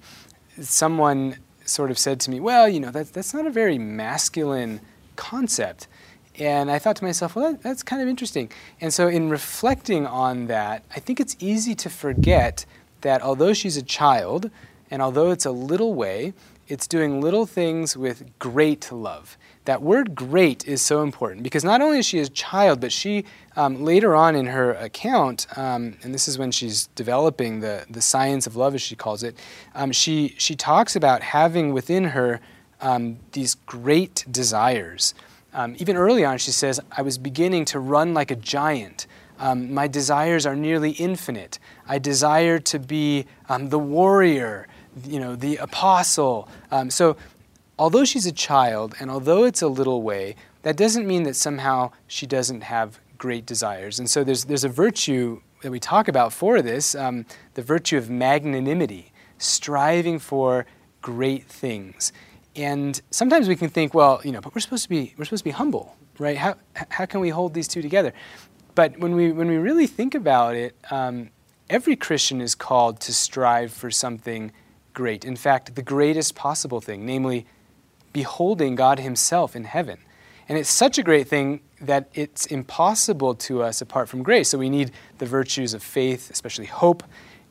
someone 0.61 1.37
sort 1.67 1.91
of 1.91 1.99
said 1.99 2.21
to 2.21 2.31
me, 2.31 2.41
well, 2.41 2.69
you 2.69 2.81
know, 2.81 2.91
that, 2.91 3.13
that's 3.13 3.35
not 3.35 3.47
a 3.47 3.51
very 3.51 3.79
masculine 3.79 4.81
concept. 5.17 5.89
And 6.39 6.71
I 6.71 6.79
thought 6.79 6.97
to 6.97 7.05
myself, 7.05 7.35
well, 7.35 7.53
that, 7.53 7.63
that's 7.63 7.83
kind 7.83 8.03
of 8.03 8.09
interesting. 8.09 8.51
And 8.81 8.93
so, 8.93 9.09
in 9.09 9.31
reflecting 9.31 10.07
on 10.07 10.47
that, 10.47 10.85
I 10.95 11.01
think 11.01 11.21
it's 11.21 11.37
easy 11.39 11.75
to 11.77 11.91
forget 11.91 12.67
that 13.01 13.23
although 13.23 13.53
she's 13.53 13.77
a 13.77 13.83
child, 13.83 14.51
and 14.91 15.01
although 15.03 15.31
it's 15.31 15.47
a 15.47 15.51
little 15.51 15.95
way, 15.95 16.35
it's 16.69 16.87
doing 16.87 17.21
little 17.21 17.47
things 17.47 17.97
with 17.97 18.25
great 18.39 18.91
love. 18.91 19.39
That 19.67 19.83
word 19.83 20.15
great 20.15 20.67
is 20.67 20.83
so 20.83 21.03
important 21.03 21.43
because 21.43 21.65
not 21.65 21.81
only 21.81 21.99
is 21.99 22.07
she 22.07 22.19
a 22.19 22.29
child, 22.29 22.81
but 22.81 22.93
she 22.93 23.25
um, 23.57 23.85
later 23.85 24.15
on 24.15 24.35
in 24.35 24.47
her 24.47 24.73
account, 24.75 25.47
um, 25.57 25.97
and 26.03 26.13
this 26.13 26.29
is 26.29 26.39
when 26.39 26.51
she's 26.51 26.89
developing 26.89 27.61
the, 27.61 27.85
the 27.89 28.03
science 28.03 28.47
of 28.47 28.57
love, 28.57 28.75
as 28.75 28.83
she 28.83 28.97
calls 28.97 29.23
it, 29.23 29.37
um, 29.75 29.93
she, 29.93 30.35
she 30.39 30.55
talks 30.55 30.97
about 30.97 31.23
having 31.23 31.73
within 31.73 32.05
her 32.05 32.41
um, 32.81 33.19
these 33.33 33.55
great 33.55 34.25
desires. 34.31 35.15
Um, 35.57 35.75
even 35.79 35.97
early 35.97 36.23
on, 36.23 36.37
she 36.37 36.51
says, 36.51 36.79
I 36.93 37.01
was 37.01 37.17
beginning 37.17 37.65
to 37.67 37.81
run 37.81 38.13
like 38.13 38.31
a 38.31 38.37
giant. 38.37 39.07
Um, 39.39 39.73
my 39.73 39.89
desires 39.89 40.45
are 40.45 40.55
nearly 40.55 40.91
infinite. 40.91 41.59
I 41.89 41.99
desire 41.99 42.59
to 42.59 42.79
be 42.79 43.25
um, 43.49 43.71
the 43.71 43.79
warrior, 43.79 44.69
you 45.03 45.19
know, 45.19 45.35
the 45.35 45.57
apostle. 45.57 46.47
Um, 46.71 46.91
so, 46.91 47.17
although 47.79 48.05
she's 48.05 48.27
a 48.27 48.33
child 48.33 48.95
and 49.01 49.11
although 49.11 49.45
it's 49.45 49.63
a 49.63 49.69
little 49.69 50.03
way, 50.03 50.37
that 50.61 50.77
doesn't 50.77 51.07
mean 51.07 51.23
that 51.23 51.37
somehow 51.37 51.91
she 52.07 52.27
doesn't 52.27 52.61
have 52.61 53.01
great 53.17 53.47
desires. 53.47 53.99
And 53.99 54.11
so, 54.11 54.25
there's, 54.25 54.45
there's 54.45 54.65
a 54.65 54.69
virtue 54.69 55.41
that 55.63 55.71
we 55.71 55.81
talk 55.81 56.07
about 56.07 56.35
for 56.35 56.61
this 56.61 56.95
um, 56.95 57.25
the 57.55 57.63
virtue 57.63 57.97
of 57.97 58.11
magnanimity, 58.11 59.11
striving 59.39 60.19
for 60.19 60.67
great 61.01 61.45
things. 61.45 62.13
And 62.57 63.01
sometimes 63.11 63.49
we 63.49 63.57
can 63.57 63.69
think, 63.69 63.93
well, 63.93 64.21
you 64.25 64.33
know, 64.33 64.41
but 64.41 64.55
we're 64.55 64.61
supposed 64.61 64.85
to 64.85 64.89
be 64.89 65.15
we're 65.17 65.25
supposed 65.27 65.43
to 65.43 65.45
be 65.45 65.51
humble, 65.51 65.97
right? 66.19 66.37
How 66.37 66.57
how 66.89 67.07
can 67.07 67.21
we 67.21 67.29
hold 67.29 67.55
these 67.55 67.69
two 67.69 67.83
together? 67.83 68.13
But 68.75 68.99
when 68.99 69.15
we 69.15 69.31
when 69.33 69.49
we 69.49 69.57
really 69.57 69.87
think 69.87 70.15
about 70.15 70.57
it, 70.57 70.75
um, 70.91 71.31
every 71.69 71.97
Christian 71.97 72.41
is 72.41 72.55
called 72.55 73.01
to 73.01 73.13
strive 73.13 73.73
for 73.73 73.91
something 73.91 74.53
great. 74.95 75.25
In 75.25 75.37
fact, 75.37 75.75
the 75.75 75.83
greatest 75.83 76.35
possible 76.35 76.81
thing, 76.81 77.05
namely, 77.05 77.47
beholding 78.13 78.75
God 78.75 78.99
Himself 78.99 79.55
in 79.55 79.65
heaven. 79.65 79.99
And 80.49 80.57
it's 80.57 80.71
such 80.71 80.97
a 80.97 81.03
great 81.03 81.29
thing 81.29 81.61
that 81.81 82.09
it's 82.15 82.47
impossible 82.47 83.35
to 83.35 83.63
us 83.63 83.83
apart 83.83 84.09
from 84.09 84.23
grace. 84.23 84.49
So 84.49 84.59
we 84.59 84.71
need 84.71 84.93
the 85.19 85.27
virtues 85.27 85.75
of 85.75 85.83
faith, 85.83 86.31
especially 86.31 86.67
hope, 86.67 87.03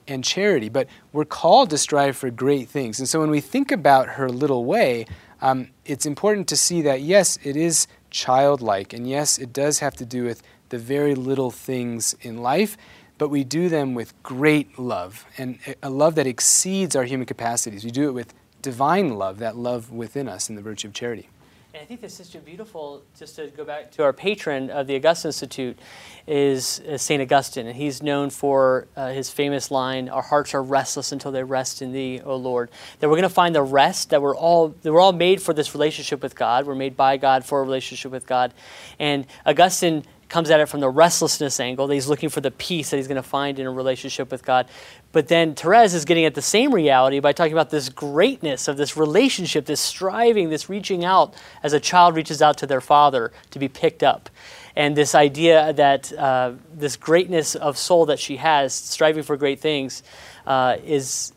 and 0.08 0.24
charity, 0.24 0.70
but 0.70 0.88
we're 1.12 1.26
called 1.26 1.70
to 1.72 1.78
strive 1.78 2.16
for 2.16 2.30
great 2.30 2.70
things. 2.70 3.00
And 3.00 3.08
so 3.08 3.20
when 3.20 3.30
we 3.30 3.42
think 3.42 3.72
about 3.72 4.10
her 4.10 4.30
little 4.30 4.66
way, 4.66 5.06
um, 5.42 5.70
it's 5.86 6.06
important 6.06 6.48
to 6.50 6.58
see 6.58 6.82
that 6.84 7.02
yes, 7.02 7.38
it 7.44 7.56
is 7.56 7.88
childlike, 8.10 8.94
and 8.94 9.08
yes, 9.08 9.38
it 9.38 9.52
does 9.52 9.80
have 9.80 9.96
to 9.98 10.06
do 10.06 10.24
with 10.24 10.42
the 10.70 10.78
very 10.78 11.16
little 11.16 11.52
things 11.52 12.16
in 12.22 12.38
life, 12.38 12.78
but 13.18 13.30
we 13.30 13.44
do 13.44 13.70
them 13.70 13.94
with 13.94 14.14
great 14.24 14.80
love, 14.80 15.26
and 15.38 15.60
a 15.84 15.90
love 15.90 16.16
that 16.16 16.28
exceeds 16.28 16.96
our 16.96 17.04
human 17.04 17.26
capacities. 17.26 17.84
We 17.84 17.92
do 17.92 18.08
it 18.08 18.14
with 18.14 18.34
divine 18.62 19.16
love, 19.16 19.40
that 19.40 19.56
love 19.56 19.92
within 19.92 20.28
us 20.28 20.50
in 20.50 20.56
the 20.56 20.62
virtue 20.62 20.88
of 20.88 20.94
charity. 20.94 21.30
And 21.76 21.82
I 21.82 21.86
think 21.86 22.00
this 22.00 22.22
is 22.22 22.30
so 22.30 22.40
beautiful, 22.40 23.04
just 23.20 23.36
to 23.36 23.48
go 23.48 23.66
back 23.66 23.92
to 23.92 24.04
our 24.04 24.14
patron 24.14 24.70
of 24.70 24.88
the 24.88 24.96
Augustine 24.96 25.28
Institute, 25.28 25.78
is, 26.26 26.80
is 26.80 27.02
St. 27.02 27.22
Augustine. 27.22 27.68
And 27.68 27.76
he's 27.76 28.02
known 28.02 28.30
for 28.30 28.88
uh, 28.96 29.10
his 29.10 29.30
famous 29.30 29.70
line, 29.70 30.08
Our 30.08 30.22
hearts 30.22 30.54
are 30.54 30.64
restless 30.64 31.12
until 31.12 31.34
they 31.34 31.44
rest 31.44 31.82
in 31.82 31.92
thee, 31.92 32.22
O 32.24 32.38
Lord. 32.38 32.70
That 33.00 33.10
we're 33.10 33.18
going 33.18 33.24
to 33.24 33.30
find 33.30 33.54
the 33.54 33.62
rest, 33.62 34.12
that 34.12 34.22
we're, 34.22 34.38
all, 34.38 34.70
that 34.70 34.94
we're 34.94 35.02
all 35.02 35.12
made 35.12 35.42
for 35.42 35.54
this 35.54 35.74
relationship 35.74 36.24
with 36.24 36.34
God. 36.34 36.66
We're 36.66 36.76
made 36.76 36.96
by 36.96 37.18
God 37.18 37.44
for 37.44 37.60
a 37.60 37.64
relationship 37.64 38.10
with 38.10 38.26
God. 38.26 38.54
And 38.98 39.28
Augustine 39.46 40.06
comes 40.30 40.50
at 40.50 40.60
it 40.60 40.68
from 40.68 40.80
the 40.80 40.90
restlessness 40.90 41.60
angle. 41.60 41.88
That 41.88 41.94
he's 41.94 42.08
looking 42.08 42.30
for 42.30 42.42
the 42.42 42.52
peace 42.52 42.90
that 42.90 42.98
he's 42.98 43.08
going 43.08 43.22
to 43.22 43.24
find 43.24 43.60
in 43.60 43.66
a 43.66 43.72
relationship 43.72 44.32
with 44.32 44.44
God. 44.44 44.68
But 45.12 45.28
then 45.28 45.56
Therese 45.56 45.94
is 45.94 46.04
getting 46.04 46.26
at 46.26 46.36
the 46.36 46.42
same 46.42 46.74
reality 46.74 47.20
by 47.20 47.32
talking 47.32 47.54
about 47.54 47.70
this 47.70 47.90
greatness 47.90 48.68
of 48.68 48.78
this 48.78 48.98
relationship, 48.98 49.66
this 49.66 49.80
striving, 49.80 50.50
this 50.50 50.70
reaching 50.70 51.06
out 51.06 51.34
as 51.64 51.74
a 51.74 51.80
child 51.80 52.16
reaches 52.16 52.42
out 52.42 52.58
to 52.58 52.68
their 52.68 52.82
father 52.82 53.32
to 53.52 53.60
be 53.60 53.68
picked 53.68 54.04
up. 54.04 54.30
And 54.76 54.96
this 54.96 55.16
idea 55.16 55.72
that 55.74 56.12
uh, 56.12 56.54
this 56.74 56.98
greatness 56.98 57.56
of 57.56 57.78
soul 57.78 58.08
that 58.08 58.20
she 58.20 58.38
has, 58.38 58.74
striving 58.74 59.24
for 59.24 59.38
great 59.38 59.62
things, 59.62 60.04
uh, 60.46 60.78
is 60.84 61.32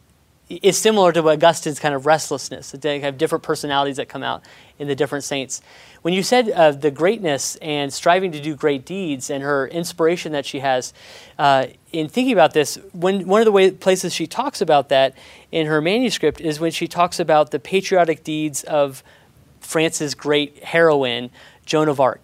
is 0.48 0.78
similar 0.78 1.12
to 1.12 1.28
Augustine's 1.28 1.78
kind 1.78 1.94
of 1.94 2.06
restlessness. 2.06 2.70
They 2.72 3.00
have 3.00 3.18
different 3.18 3.44
personalities 3.44 3.96
that 3.96 4.08
come 4.08 4.22
out 4.22 4.42
in 4.78 4.88
the 4.88 4.94
different 4.94 5.24
saints. 5.24 5.60
When 6.02 6.14
you 6.14 6.22
said 6.22 6.48
uh, 6.50 6.70
the 6.72 6.90
greatness 6.90 7.56
and 7.56 7.92
striving 7.92 8.32
to 8.32 8.40
do 8.40 8.54
great 8.54 8.86
deeds 8.86 9.30
and 9.30 9.42
her 9.42 9.68
inspiration 9.68 10.32
that 10.32 10.46
she 10.46 10.60
has, 10.60 10.94
uh, 11.38 11.66
in 11.92 12.08
thinking 12.08 12.32
about 12.32 12.54
this, 12.54 12.78
when, 12.92 13.26
one 13.26 13.40
of 13.40 13.44
the 13.44 13.52
way, 13.52 13.70
places 13.70 14.14
she 14.14 14.26
talks 14.26 14.60
about 14.60 14.88
that 14.88 15.14
in 15.52 15.66
her 15.66 15.80
manuscript 15.80 16.40
is 16.40 16.60
when 16.60 16.70
she 16.70 16.86
talks 16.88 17.20
about 17.20 17.50
the 17.50 17.58
patriotic 17.58 18.24
deeds 18.24 18.64
of 18.64 19.02
France's 19.60 20.14
great 20.14 20.62
heroine, 20.64 21.30
Joan 21.66 21.88
of 21.88 22.00
Arc. 22.00 22.20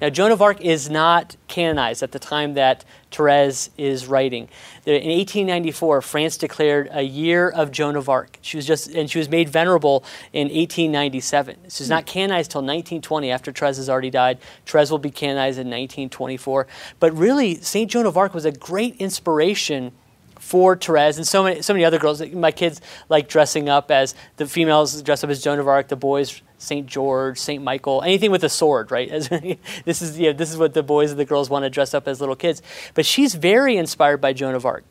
Now, 0.00 0.10
Joan 0.10 0.30
of 0.30 0.40
Arc 0.40 0.60
is 0.60 0.88
not 0.88 1.36
canonized 1.48 2.02
at 2.02 2.12
the 2.12 2.18
time 2.18 2.54
that 2.54 2.84
Therese 3.10 3.70
is 3.76 4.06
writing. 4.06 4.48
In 4.86 4.94
1894, 4.94 6.02
France 6.02 6.36
declared 6.36 6.88
a 6.92 7.02
year 7.02 7.48
of 7.48 7.72
Joan 7.72 7.96
of 7.96 8.08
Arc. 8.08 8.38
She 8.40 8.56
was 8.56 8.66
just, 8.66 8.88
and 8.88 9.10
she 9.10 9.18
was 9.18 9.28
made 9.28 9.48
venerable 9.48 10.04
in 10.32 10.48
1897. 10.48 11.56
She's 11.68 11.88
not 11.88 12.06
canonized 12.06 12.50
till 12.52 12.60
1920, 12.60 13.30
after 13.30 13.50
Therese 13.50 13.78
has 13.78 13.90
already 13.90 14.10
died. 14.10 14.38
Therese 14.66 14.90
will 14.90 14.98
be 14.98 15.10
canonized 15.10 15.58
in 15.58 15.66
1924. 15.66 16.66
But 17.00 17.16
really, 17.16 17.56
Saint 17.56 17.90
Joan 17.90 18.06
of 18.06 18.16
Arc 18.16 18.34
was 18.34 18.44
a 18.44 18.52
great 18.52 18.96
inspiration 18.96 19.92
for 20.38 20.76
Therese 20.76 21.16
and 21.16 21.26
so 21.26 21.42
many 21.42 21.62
so 21.62 21.72
many 21.72 21.84
other 21.84 21.98
girls. 21.98 22.22
My 22.32 22.52
kids 22.52 22.80
like 23.08 23.28
dressing 23.28 23.68
up 23.68 23.90
as 23.90 24.14
the 24.36 24.46
females 24.46 25.00
dress 25.02 25.22
up 25.24 25.30
as 25.30 25.42
Joan 25.42 25.58
of 25.58 25.68
Arc, 25.68 25.88
the 25.88 25.96
boys 25.96 26.42
Saint 26.58 26.86
George, 26.86 27.38
Saint 27.38 27.62
Michael, 27.62 28.02
anything 28.02 28.30
with 28.30 28.42
a 28.44 28.48
sword, 28.48 28.90
right? 28.90 29.08
this 29.84 30.02
is 30.02 30.18
know, 30.18 30.32
this 30.32 30.50
is 30.50 30.56
what 30.56 30.74
the 30.74 30.82
boys 30.82 31.10
and 31.10 31.18
the 31.18 31.24
girls 31.24 31.48
want 31.48 31.64
to 31.64 31.70
dress 31.70 31.94
up 31.94 32.08
as 32.08 32.20
little 32.20 32.36
kids. 32.36 32.62
But 32.94 33.06
she's 33.06 33.34
very 33.34 33.76
inspired 33.76 34.20
by 34.20 34.32
Joan 34.32 34.54
of 34.54 34.66
Arc. 34.66 34.84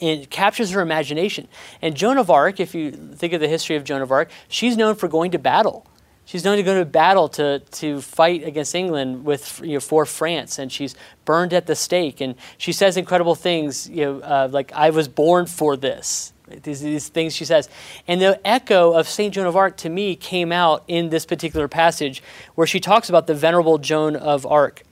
And 0.00 0.20
it 0.20 0.30
captures 0.30 0.70
her 0.72 0.80
imagination. 0.80 1.48
And 1.80 1.94
Joan 1.94 2.18
of 2.18 2.30
Arc, 2.30 2.60
if 2.60 2.74
you 2.74 2.92
think 2.92 3.32
of 3.32 3.40
the 3.40 3.48
history 3.48 3.76
of 3.76 3.84
Joan 3.84 4.02
of 4.02 4.12
Arc, 4.12 4.30
she's 4.48 4.76
known 4.76 4.94
for 4.94 5.08
going 5.08 5.30
to 5.30 5.38
battle 5.38 5.86
She's 6.26 6.44
known 6.44 6.56
to 6.56 6.64
go 6.64 6.76
to 6.76 6.84
battle 6.84 7.28
to, 7.30 7.60
to 7.60 8.00
fight 8.00 8.42
against 8.42 8.74
England 8.74 9.24
with, 9.24 9.60
you 9.62 9.74
know, 9.74 9.80
for 9.80 10.04
France, 10.04 10.58
and 10.58 10.72
she's 10.72 10.96
burned 11.24 11.52
at 11.52 11.66
the 11.66 11.76
stake. 11.76 12.20
And 12.20 12.34
she 12.58 12.72
says 12.72 12.96
incredible 12.96 13.36
things, 13.36 13.88
you 13.88 14.04
know, 14.04 14.20
uh, 14.20 14.48
like, 14.50 14.72
I 14.72 14.90
was 14.90 15.06
born 15.06 15.46
for 15.46 15.76
this. 15.76 16.32
These, 16.62 16.80
these 16.80 17.08
things 17.08 17.34
she 17.34 17.44
says. 17.44 17.68
And 18.08 18.20
the 18.20 18.44
echo 18.44 18.92
of 18.92 19.08
St. 19.08 19.34
Joan 19.34 19.46
of 19.46 19.54
Arc 19.54 19.76
to 19.78 19.88
me 19.88 20.16
came 20.16 20.50
out 20.50 20.82
in 20.88 21.10
this 21.10 21.24
particular 21.24 21.68
passage 21.68 22.24
where 22.56 22.66
she 22.66 22.80
talks 22.80 23.08
about 23.08 23.28
the 23.28 23.34
Venerable 23.34 23.78
Joan 23.78 24.16
of 24.16 24.44
Arc. 24.46 24.82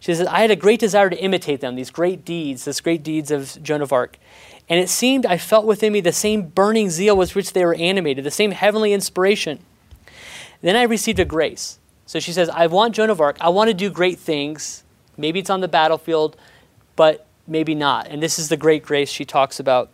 She 0.00 0.14
says, 0.14 0.26
I 0.26 0.40
had 0.40 0.50
a 0.50 0.56
great 0.56 0.80
desire 0.80 1.10
to 1.10 1.18
imitate 1.18 1.60
them, 1.60 1.74
these 1.74 1.90
great 1.90 2.24
deeds, 2.24 2.64
these 2.64 2.80
great 2.80 3.02
deeds 3.02 3.30
of 3.30 3.62
Joan 3.62 3.82
of 3.82 3.92
Arc. 3.92 4.18
And 4.70 4.80
it 4.80 4.88
seemed 4.88 5.26
I 5.26 5.36
felt 5.36 5.66
within 5.66 5.92
me 5.92 6.00
the 6.00 6.12
same 6.12 6.48
burning 6.48 6.88
zeal 6.88 7.16
with 7.16 7.34
which 7.34 7.52
they 7.52 7.64
were 7.64 7.74
animated, 7.74 8.24
the 8.24 8.30
same 8.30 8.52
heavenly 8.52 8.94
inspiration. 8.94 9.60
Then 10.60 10.76
I 10.76 10.82
received 10.82 11.18
a 11.18 11.24
grace. 11.24 11.78
So 12.06 12.20
she 12.20 12.32
says, 12.32 12.48
I 12.48 12.66
want 12.66 12.94
Joan 12.94 13.10
of 13.10 13.20
Arc. 13.20 13.36
I 13.40 13.50
want 13.50 13.68
to 13.68 13.74
do 13.74 13.90
great 13.90 14.18
things. 14.18 14.82
Maybe 15.16 15.40
it's 15.40 15.50
on 15.50 15.60
the 15.60 15.68
battlefield, 15.68 16.36
but 16.96 17.26
maybe 17.46 17.74
not. 17.74 18.08
And 18.08 18.22
this 18.22 18.38
is 18.38 18.48
the 18.48 18.56
great 18.56 18.82
grace 18.82 19.10
she 19.10 19.24
talks 19.24 19.60
about 19.60 19.90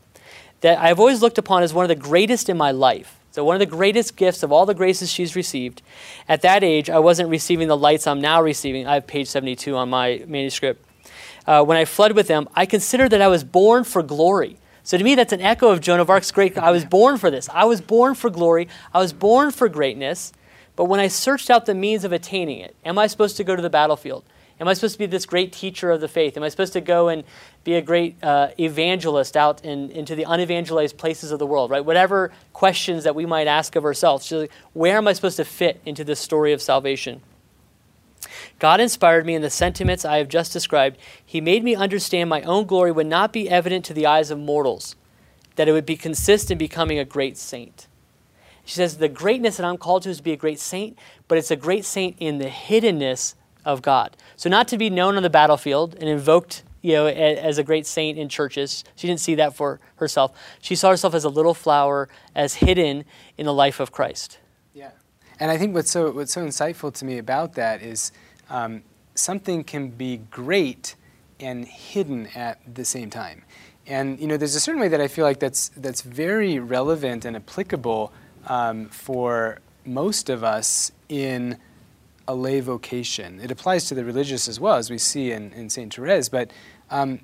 that 0.61 0.79
I've 0.79 0.98
always 0.98 1.20
looked 1.20 1.38
upon 1.38 1.62
as 1.62 1.74
one 1.74 1.85
of 1.85 1.88
the 1.88 1.94
greatest 1.94 2.48
in 2.48 2.57
my 2.57 2.70
life. 2.70 3.18
So, 3.33 3.44
one 3.44 3.57
of 3.57 3.61
the 3.61 3.66
greatest 3.66 4.16
gifts 4.16 4.42
of 4.44 4.53
all 4.53 4.64
the 4.64 4.74
graces 4.74 5.11
she's 5.11 5.35
received. 5.35 5.83
At 6.29 6.42
that 6.42 6.62
age, 6.62 6.88
I 6.88 7.00
wasn't 7.00 7.29
receiving 7.31 7.66
the 7.66 7.77
lights 7.77 8.07
I'm 8.07 8.20
now 8.20 8.40
receiving. 8.40 8.87
I 8.87 8.94
have 8.94 9.09
page 9.09 9.27
72 9.27 9.77
on 9.77 9.90
my 9.90 10.22
manuscript. 10.29 10.87
Uh, 11.46 11.64
when 11.64 11.77
I 11.77 11.85
fled 11.85 12.14
with 12.14 12.29
them, 12.29 12.48
I 12.55 12.64
considered 12.64 13.11
that 13.11 13.20
I 13.20 13.27
was 13.27 13.42
born 13.42 13.83
for 13.83 14.05
glory. 14.05 14.57
So, 14.85 14.96
to 14.96 15.03
me, 15.03 15.16
that's 15.16 15.33
an 15.33 15.40
echo 15.40 15.70
of 15.70 15.81
Joan 15.81 15.98
of 15.98 16.09
Arc's 16.09 16.31
great. 16.31 16.57
I 16.57 16.70
was 16.70 16.85
born 16.85 17.18
for 17.18 17.29
this. 17.29 17.48
I 17.48 17.64
was 17.64 17.81
born 17.81 18.14
for 18.14 18.31
glory. 18.31 18.68
I 18.94 19.00
was 19.00 19.12
born 19.12 19.50
for 19.50 19.68
greatness. 19.68 20.33
But 20.76 20.84
when 20.84 21.00
I 21.00 21.08
searched 21.08 21.50
out 21.50 21.66
the 21.66 21.74
means 21.74 22.04
of 22.04 22.12
attaining 22.12 22.58
it, 22.58 22.74
am 22.84 22.98
I 22.98 23.06
supposed 23.06 23.37
to 23.37 23.44
go 23.44 23.54
to 23.54 23.62
the 23.62 23.70
battlefield? 23.70 24.24
Am 24.60 24.68
I 24.68 24.74
supposed 24.74 24.94
to 24.94 24.98
be 25.00 25.06
this 25.06 25.26
great 25.26 25.52
teacher 25.52 25.90
of 25.90 26.00
the 26.00 26.08
faith? 26.08 26.37
Am 26.37 26.42
I 26.44 26.48
supposed 26.48 26.72
to 26.74 26.80
go 26.80 27.08
and 27.08 27.24
be 27.64 27.74
a 27.74 27.82
great 27.82 28.22
uh, 28.22 28.48
evangelist 28.58 29.37
out 29.37 29.64
in, 29.64 29.90
into 29.90 30.14
the 30.14 30.24
unevangelized 30.24 30.96
places 30.96 31.32
of 31.32 31.40
the 31.40 31.46
world, 31.46 31.70
right? 31.70 31.84
Whatever 31.84 32.30
questions 32.52 33.02
that 33.04 33.16
we 33.16 33.26
might 33.26 33.48
ask 33.48 33.74
of 33.74 33.84
ourselves, 33.84 34.30
like, 34.30 34.52
where 34.72 34.96
am 34.96 35.08
I 35.08 35.12
supposed 35.12 35.38
to 35.38 35.44
fit 35.44 35.80
into 35.84 36.04
this 36.04 36.20
story 36.20 36.52
of 36.52 36.62
salvation? 36.62 37.20
God 38.60 38.80
inspired 38.80 39.26
me 39.26 39.34
in 39.34 39.42
the 39.42 39.50
sentiments 39.50 40.04
I 40.04 40.18
have 40.18 40.28
just 40.28 40.52
described. 40.52 40.98
He 41.24 41.40
made 41.40 41.64
me 41.64 41.74
understand 41.74 42.30
my 42.30 42.42
own 42.42 42.66
glory 42.66 42.92
would 42.92 43.08
not 43.08 43.32
be 43.32 43.50
evident 43.50 43.84
to 43.87 43.94
the 43.94 44.06
eyes 44.06 44.30
of 44.30 44.38
mortals, 44.38 44.94
that 45.56 45.68
it 45.68 45.72
would 45.72 45.87
be 45.87 45.96
consist 45.96 46.50
in 46.50 46.58
becoming 46.58 46.98
a 46.98 47.04
great 47.04 47.37
saint. 47.37 47.88
She 48.64 48.74
says, 48.74 48.98
The 48.98 49.09
greatness 49.09 49.57
that 49.57 49.66
I'm 49.66 49.77
called 49.77 50.03
to 50.05 50.11
is 50.11 50.18
to 50.18 50.22
be 50.22 50.33
a 50.33 50.37
great 50.37 50.59
saint, 50.59 50.98
but 51.29 51.38
it's 51.38 51.50
a 51.50 51.57
great 51.57 51.85
saint 51.85 52.16
in 52.18 52.38
the 52.38 52.46
hiddenness 52.46 53.35
of 53.64 53.83
God. 53.83 54.16
So, 54.37 54.48
not 54.48 54.68
to 54.68 54.79
be 54.79 54.90
known 54.90 55.16
on 55.16 55.22
the 55.22 55.31
battlefield 55.31 55.94
and 55.94 56.09
invoked 56.09 56.62
you 56.85 56.92
know, 56.92 57.07
as 57.07 57.57
a 57.57 57.64
great 57.64 57.87
saint 57.87 58.18
in 58.18 58.29
churches. 58.29 58.85
She 58.94 59.07
didn't 59.07 59.20
see 59.20 59.37
that 59.37 59.57
for 59.57 59.81
herself. 59.96 60.38
She 60.61 60.74
saw 60.74 60.90
herself 60.90 61.14
as 61.14 61.24
a 61.24 61.31
little 61.31 61.55
flower, 61.55 62.11
as 62.35 62.57
hidden 62.57 63.07
in 63.38 63.46
the 63.46 63.55
life 63.55 63.81
of 63.81 63.90
Christ. 63.90 64.38
Yeah, 64.74 64.90
and 65.40 65.50
I 65.50 65.57
think 65.57 65.74
what's 65.74 65.90
so 65.90 66.11
what's 66.11 66.35
so 66.35 66.44
insightful 66.44 66.92
to 66.92 67.05
me 67.07 67.16
about 67.16 67.55
that 67.55 67.81
is 67.81 68.12
um, 68.50 68.83
something 69.14 69.64
can 69.64 69.88
be 69.88 70.18
great 70.31 70.94
and 71.40 71.64
hidden 71.66 72.27
at 72.35 72.61
the 72.74 72.85
same 72.85 73.09
time. 73.09 73.44
And 73.87 74.20
you 74.20 74.27
know, 74.27 74.37
there's 74.37 74.55
a 74.55 74.61
certain 74.61 74.81
way 74.81 74.88
that 74.88 75.00
I 75.00 75.09
feel 75.09 75.24
like 75.24 75.40
that's 75.40 75.70
that's 75.79 76.03
very 76.03 76.59
relevant 76.59 77.24
and 77.24 77.35
applicable 77.35 78.12
um, 78.46 78.87
for 78.88 79.59
most 79.85 80.30
of 80.30 80.42
us 80.42 80.92
in 81.09 81.59
a 82.26 82.35
lay 82.35 82.61
vocation. 82.61 83.40
It 83.40 83.50
applies 83.50 83.87
to 83.87 83.94
the 83.94 84.04
religious 84.04 84.48
as 84.48 84.59
well, 84.59 84.76
as 84.76 84.90
we 84.90 84.98
see 84.98 85.33
in, 85.33 85.52
in 85.52 85.68
St. 85.68 85.92
Therese, 85.92 86.28
but 86.28 86.50
um, 86.90 87.20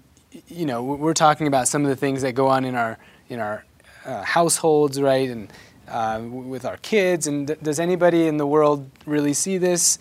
you 0.48 0.66
know, 0.66 0.82
we're 0.82 1.14
talking 1.14 1.46
about 1.46 1.68
some 1.68 1.82
of 1.82 1.88
the 1.88 1.96
things 1.96 2.22
that 2.22 2.32
go 2.32 2.46
on 2.48 2.64
in 2.64 2.74
our, 2.74 2.98
in 3.28 3.40
our 3.40 3.64
uh, 4.04 4.22
households, 4.22 5.00
right, 5.00 5.28
and 5.28 5.52
uh, 5.88 6.20
with 6.22 6.64
our 6.64 6.76
kids. 6.78 7.26
And 7.26 7.48
th- 7.48 7.60
does 7.60 7.80
anybody 7.80 8.26
in 8.26 8.36
the 8.36 8.46
world 8.46 8.90
really 9.06 9.34
see 9.34 9.58
this? 9.58 9.98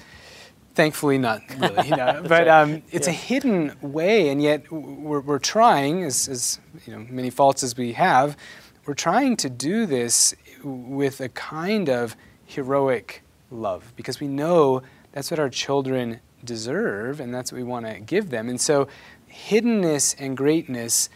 Thankfully, 0.75 1.17
not 1.17 1.41
really. 1.57 1.89
You 1.89 1.95
know? 1.95 2.23
but 2.27 2.47
um, 2.47 2.83
it's 2.91 3.07
yeah. 3.07 3.13
a 3.13 3.15
hidden 3.15 3.75
way, 3.81 4.29
and 4.29 4.41
yet 4.41 4.71
we're, 4.71 5.21
we're 5.21 5.39
trying, 5.39 6.03
as, 6.03 6.27
as 6.27 6.59
you 6.85 6.93
know, 6.93 7.05
many 7.09 7.29
faults 7.29 7.63
as 7.63 7.75
we 7.75 7.93
have, 7.93 8.37
we're 8.85 8.93
trying 8.93 9.35
to 9.37 9.49
do 9.49 9.85
this 9.85 10.33
with 10.63 11.21
a 11.21 11.29
kind 11.29 11.89
of 11.89 12.15
heroic 12.45 13.23
love 13.51 13.93
because 13.95 14.19
we 14.19 14.27
know 14.27 14.81
that's 15.11 15.31
what 15.31 15.39
our 15.39 15.49
children 15.49 16.19
deserve 16.43 17.19
and 17.19 17.33
that's 17.33 17.51
what 17.51 17.57
we 17.57 17.63
want 17.63 17.85
to 17.85 17.99
give 17.99 18.29
them. 18.29 18.49
And 18.49 18.59
so 18.59 18.87
hiddenness 19.31 20.15
and 20.19 20.35
greatness 20.35 21.09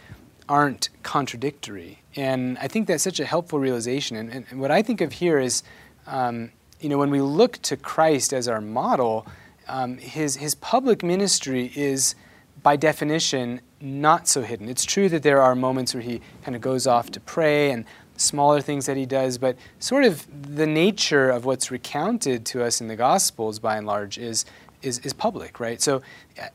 aren't 0.48 0.90
contradictory. 1.02 2.00
And 2.16 2.58
I 2.58 2.68
think 2.68 2.86
that's 2.86 3.02
such 3.02 3.20
a 3.20 3.24
helpful 3.24 3.58
realization. 3.58 4.16
And, 4.16 4.46
and 4.50 4.60
what 4.60 4.70
I 4.70 4.82
think 4.82 5.00
of 5.00 5.12
here 5.12 5.38
is, 5.38 5.62
um, 6.06 6.50
you 6.80 6.88
know, 6.88 6.98
when 6.98 7.10
we 7.10 7.20
look 7.20 7.60
to 7.62 7.76
Christ 7.76 8.32
as 8.32 8.46
our 8.46 8.60
model, 8.60 9.26
um, 9.68 9.98
his, 9.98 10.36
his 10.36 10.54
public 10.54 11.02
ministry 11.02 11.72
is, 11.74 12.14
by 12.62 12.76
definition, 12.76 13.60
not 13.80 14.28
so 14.28 14.42
hidden. 14.42 14.68
It's 14.68 14.84
true 14.84 15.08
that 15.08 15.22
there 15.22 15.40
are 15.40 15.54
moments 15.54 15.94
where 15.94 16.02
he 16.02 16.20
kind 16.42 16.54
of 16.54 16.60
goes 16.60 16.86
off 16.86 17.10
to 17.12 17.20
pray 17.20 17.70
and 17.70 17.84
smaller 18.16 18.60
things 18.60 18.86
that 18.86 18.96
he 18.96 19.06
does, 19.06 19.38
but 19.38 19.56
sort 19.78 20.04
of 20.04 20.26
the 20.56 20.66
nature 20.66 21.30
of 21.30 21.44
what's 21.44 21.70
recounted 21.70 22.44
to 22.46 22.62
us 22.62 22.80
in 22.80 22.88
the 22.88 22.96
Gospels, 22.96 23.58
by 23.58 23.76
and 23.76 23.86
large, 23.86 24.18
is, 24.18 24.44
is, 24.82 24.98
is 25.00 25.12
public, 25.12 25.58
right? 25.60 25.80
So 25.80 26.02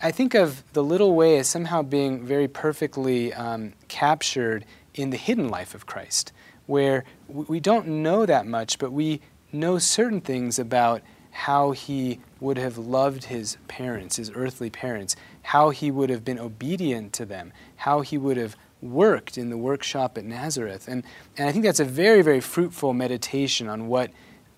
I 0.01 0.11
think 0.11 0.33
of 0.33 0.63
the 0.73 0.83
little 0.83 1.15
way 1.15 1.37
as 1.37 1.47
somehow 1.47 1.81
being 1.81 2.25
very 2.25 2.47
perfectly 2.47 3.33
um, 3.33 3.73
captured 3.87 4.65
in 4.93 5.09
the 5.09 5.17
hidden 5.17 5.49
life 5.49 5.75
of 5.75 5.85
Christ, 5.85 6.31
where 6.65 7.03
we 7.27 7.59
don't 7.59 7.87
know 7.87 8.25
that 8.25 8.45
much, 8.45 8.79
but 8.79 8.91
we 8.91 9.21
know 9.51 9.79
certain 9.79 10.21
things 10.21 10.59
about 10.59 11.01
how 11.31 11.71
he 11.71 12.19
would 12.39 12.57
have 12.57 12.77
loved 12.77 13.25
his 13.25 13.57
parents, 13.67 14.17
his 14.17 14.31
earthly 14.33 14.69
parents, 14.69 15.15
how 15.41 15.69
he 15.69 15.89
would 15.91 16.09
have 16.09 16.25
been 16.25 16.39
obedient 16.39 17.13
to 17.13 17.25
them, 17.25 17.51
how 17.77 18.01
he 18.01 18.17
would 18.17 18.37
have 18.37 18.55
worked 18.81 19.37
in 19.37 19.49
the 19.49 19.57
workshop 19.57 20.17
at 20.17 20.25
Nazareth. 20.25 20.87
And, 20.87 21.03
and 21.37 21.47
I 21.47 21.51
think 21.51 21.65
that's 21.65 21.79
a 21.79 21.85
very, 21.85 22.21
very 22.21 22.39
fruitful 22.39 22.93
meditation 22.93 23.67
on 23.67 23.87
what 23.87 24.11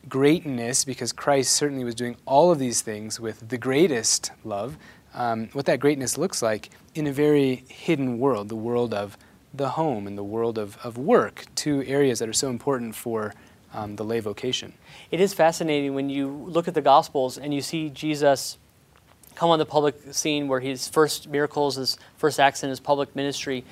greatness, 0.08 0.86
because 0.86 1.14
Christ 1.14 1.52
certainly 1.54 1.84
was 1.84 1.96
doing 1.96 2.16
all 2.26 2.52
of 2.52 2.60
these 2.60 2.82
things 2.82 3.20
with 3.20 3.50
the 3.50 3.58
greatest 3.58 4.32
love, 4.44 4.78
um, 5.14 5.50
what 5.54 5.66
that 5.66 5.80
greatness 5.80 6.18
looks 6.18 6.42
like 6.42 6.70
in 6.96 7.08
a 7.08 7.12
very 7.12 7.64
hidden 7.68 8.20
world, 8.20 8.50
the 8.50 8.56
world 8.56 8.94
of 8.94 9.18
the 9.54 9.70
home 9.70 10.08
and 10.08 10.18
the 10.18 10.24
world 10.24 10.58
of, 10.58 10.78
of 10.84 10.98
work, 10.98 11.46
two 11.56 11.84
areas 11.86 12.20
that 12.20 12.30
are 12.30 12.34
so 12.34 12.50
important 12.50 12.96
for 12.96 13.34
um, 13.74 13.96
the 13.96 14.04
lay 14.04 14.20
vocation. 14.20 14.74
It 15.12 15.20
is 15.20 15.34
fascinating 15.34 15.94
when 15.94 16.10
you 16.10 16.30
look 16.30 16.68
at 16.68 16.74
the 16.74 16.82
Gospels 16.82 17.38
and 17.38 17.54
you 17.54 17.62
see 17.62 17.90
Jesus 17.90 18.58
come 19.36 19.50
on 19.50 19.60
the 19.60 19.66
public 19.66 19.96
scene 20.12 20.48
where 20.48 20.60
his 20.60 20.88
first 20.88 21.30
miracles, 21.30 21.76
his 21.76 21.98
first 22.18 22.40
acts 22.40 22.64
in 22.64 22.70
his 22.70 22.80
public 22.80 23.16
ministry, 23.16 23.64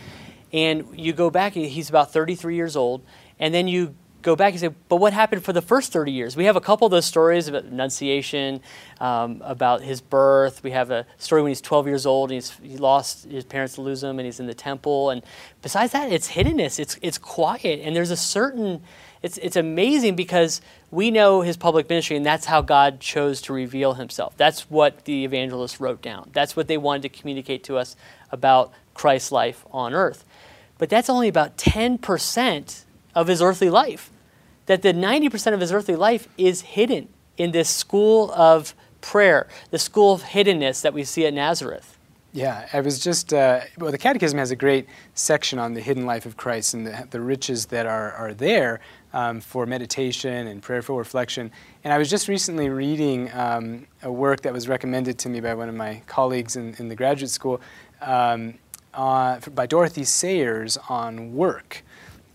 and 0.52 0.88
you 0.94 1.14
go 1.14 1.30
back, 1.30 1.54
he's 1.54 1.90
about 1.90 2.12
33 2.12 2.56
years 2.56 2.76
old, 2.76 3.02
and 3.40 3.54
then 3.54 3.68
you 3.68 3.96
go 4.22 4.36
back 4.36 4.54
and 4.54 4.60
say, 4.60 4.70
but 4.90 4.98
what 4.98 5.14
happened 5.14 5.44
for 5.44 5.54
the 5.54 5.62
first 5.62 5.94
30 5.94 6.12
years? 6.12 6.36
We 6.36 6.46
have 6.46 6.56
a 6.56 6.62
couple 6.62 6.86
of 6.86 6.92
those 6.92 7.06
stories 7.06 7.48
about 7.48 7.64
Annunciation, 7.64 8.62
um, 9.00 9.42
about 9.46 9.82
his 9.82 10.02
birth. 10.02 10.62
We 10.64 10.72
have 10.72 10.92
a 10.92 11.06
story 11.18 11.42
when 11.42 11.50
he's 11.52 11.62
12 11.62 11.88
years 11.88 12.06
old 12.06 12.32
and 12.32 12.44
he 12.62 12.78
lost 12.78 13.26
his 13.26 13.46
parents 13.46 13.78
lose 13.78 14.04
him 14.04 14.20
and 14.20 14.26
he's 14.26 14.40
in 14.40 14.48
the 14.48 14.54
temple. 14.54 15.10
And 15.10 15.24
besides 15.62 15.94
that, 15.94 16.12
it's 16.12 16.32
hiddenness, 16.32 16.80
it's, 16.80 16.98
it's 17.02 17.18
quiet. 17.18 17.80
And 17.84 17.96
there's 17.96 18.12
a 18.12 18.18
certain, 18.18 18.82
it's, 19.22 19.38
it's 19.38 19.56
amazing 19.56 20.16
because 20.16 20.60
we 20.92 21.12
know 21.12 21.42
his 21.42 21.56
public 21.56 21.90
ministry 21.90 22.18
and 22.18 22.26
that's 22.26 22.46
how 22.46 22.62
God 22.62 23.00
chose 23.00 23.42
to 23.44 23.54
reveal 23.54 23.94
himself. 23.94 24.36
That's 24.36 24.70
what 24.70 25.06
the 25.06 25.24
evangelists 25.24 25.80
wrote 25.80 26.02
down. 26.02 26.30
That's 26.34 26.56
what 26.56 26.68
they 26.68 26.78
wanted 26.78 27.04
to 27.04 27.10
communicate 27.10 27.64
to 27.66 27.78
us 27.78 27.96
about 28.32 28.74
Christ's 28.94 29.32
life 29.32 29.66
on 29.72 29.94
earth. 29.94 30.26
But 30.80 30.90
that's 30.90 31.10
only 31.10 31.28
about 31.28 31.58
10% 31.58 32.84
of 33.14 33.28
his 33.28 33.42
earthly 33.42 33.70
life. 33.70 34.10
That 34.66 34.82
the 34.82 34.94
90% 34.94 35.54
of 35.54 35.60
his 35.60 35.72
earthly 35.72 35.96
life 35.96 36.28
is 36.38 36.62
hidden 36.62 37.10
in 37.38 37.52
this 37.52 37.70
school 37.70 38.32
of 38.32 38.74
prayer, 39.02 39.48
the 39.72 39.80
school 39.80 40.14
of 40.14 40.24
hiddenness 40.24 40.82
that 40.82 40.94
we 40.94 41.04
see 41.04 41.26
at 41.26 41.34
Nazareth. 41.34 41.98
Yeah, 42.32 42.68
I 42.74 42.82
was 42.82 43.00
just, 43.00 43.34
uh, 43.34 43.62
well, 43.80 43.92
the 43.92 43.98
Catechism 43.98 44.38
has 44.38 44.52
a 44.52 44.56
great 44.56 44.88
section 45.16 45.58
on 45.58 45.74
the 45.74 45.82
hidden 45.82 46.06
life 46.06 46.28
of 46.28 46.38
Christ 46.38 46.76
and 46.76 46.86
the, 46.86 47.08
the 47.10 47.20
riches 47.20 47.66
that 47.68 47.88
are, 47.88 48.12
are 48.14 48.36
there 48.36 48.82
um, 49.14 49.42
for 49.42 49.66
meditation 49.66 50.46
and 50.46 50.62
prayerful 50.62 50.96
reflection. 50.96 51.52
And 51.84 51.92
I 51.92 51.98
was 51.98 52.08
just 52.08 52.28
recently 52.28 52.70
reading 52.70 53.32
um, 53.34 53.88
a 54.04 54.12
work 54.12 54.42
that 54.42 54.54
was 54.54 54.68
recommended 54.68 55.18
to 55.20 55.30
me 55.30 55.40
by 55.40 55.56
one 55.56 55.70
of 55.70 55.76
my 55.76 56.04
colleagues 56.06 56.56
in, 56.56 56.76
in 56.78 56.88
the 56.88 56.96
graduate 56.96 57.32
school 57.32 57.62
um, 58.02 58.60
uh, 58.94 59.40
by 59.54 59.66
Dorothy 59.66 60.04
Sayers 60.04 60.78
on 60.90 61.34
work. 61.34 61.84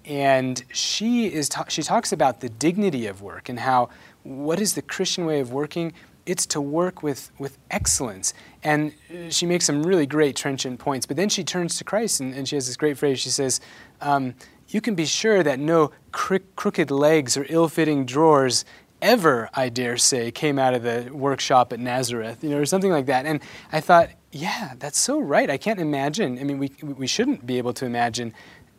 And 0.05 0.63
she, 0.73 1.33
is 1.33 1.49
ta- 1.49 1.67
she 1.69 1.83
talks 1.83 2.13
about 2.13 2.41
the 2.41 2.49
dignity 2.49 3.07
of 3.07 3.23
work 3.23 3.49
and 3.49 3.59
how 3.59 3.89
what 4.23 4.61
is 4.61 4.75
the 4.75 4.83
Christian 4.83 5.27
way 5.27 5.41
of 5.41 5.53
working? 5.53 5.93
It's 6.27 6.47
to 6.47 6.61
work 6.61 7.03
with, 7.03 7.31
with 7.39 7.59
excellence. 7.71 8.33
And 8.63 8.93
she 9.29 9.47
makes 9.47 9.67
some 9.67 9.83
really 9.83 10.07
great 10.07 10.37
trenchant 10.37 10.79
points. 10.79 11.07
But 11.07 11.17
then 11.17 11.29
she 11.29 11.45
turns 11.45 11.77
to 11.79 11.85
Christ 11.85 12.21
and, 12.21 12.35
and 12.35 12.49
she 12.49 12.57
has 12.57 12.67
this 12.67 12.77
great 12.77 12.97
phrase. 12.99 13.21
She 13.21 13.31
says, 13.31 13.61
um, 14.01 14.35
You 14.69 14.81
can 14.81 14.95
be 14.95 15.05
sure 15.05 15.43
that 15.43 15.59
no 15.59 15.91
crooked 16.13 16.91
legs 16.91 17.37
or 17.37 17.47
ill 17.49 17.69
fitting 17.69 18.07
drawers 18.07 18.65
ever, 19.03 19.51
I 19.53 19.69
dare 19.69 19.99
say, 19.99 20.31
came 20.31 20.59
out 20.59 20.73
of 20.73 20.83
the 20.83 21.11
workshop 21.13 21.73
at 21.75 21.79
Nazareth, 21.79 22.43
you 22.43 22.51
know, 22.51 22.59
or 22.59 22.65
something 22.65 22.91
like 22.91 23.07
that. 23.07 23.27
And 23.27 23.41
I 23.71 23.81
thought, 23.81 24.09
yeah, 24.35 24.75
that's 24.81 24.99
so 24.99 25.21
right. 25.21 25.49
I 25.49 25.57
can't 25.57 25.79
imagine. 25.79 26.41
I 26.41 26.43
mean, 26.43 26.59
we, 26.59 26.73
we 26.83 27.07
shouldn't 27.07 27.47
be 27.47 27.57
able 27.59 27.73
to 27.75 27.87
imagine 27.87 28.35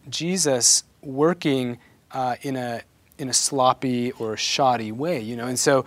Jesus 0.10 0.84
working 1.02 1.80
uh, 2.12 2.36
in 2.42 2.58
a 2.58 2.82
in 3.18 3.30
a 3.30 3.34
sloppy 3.34 4.12
or 4.14 4.36
shoddy 4.36 4.92
way, 4.92 5.22
you 5.22 5.38
know. 5.38 5.48
And 5.48 5.58
so 5.58 5.86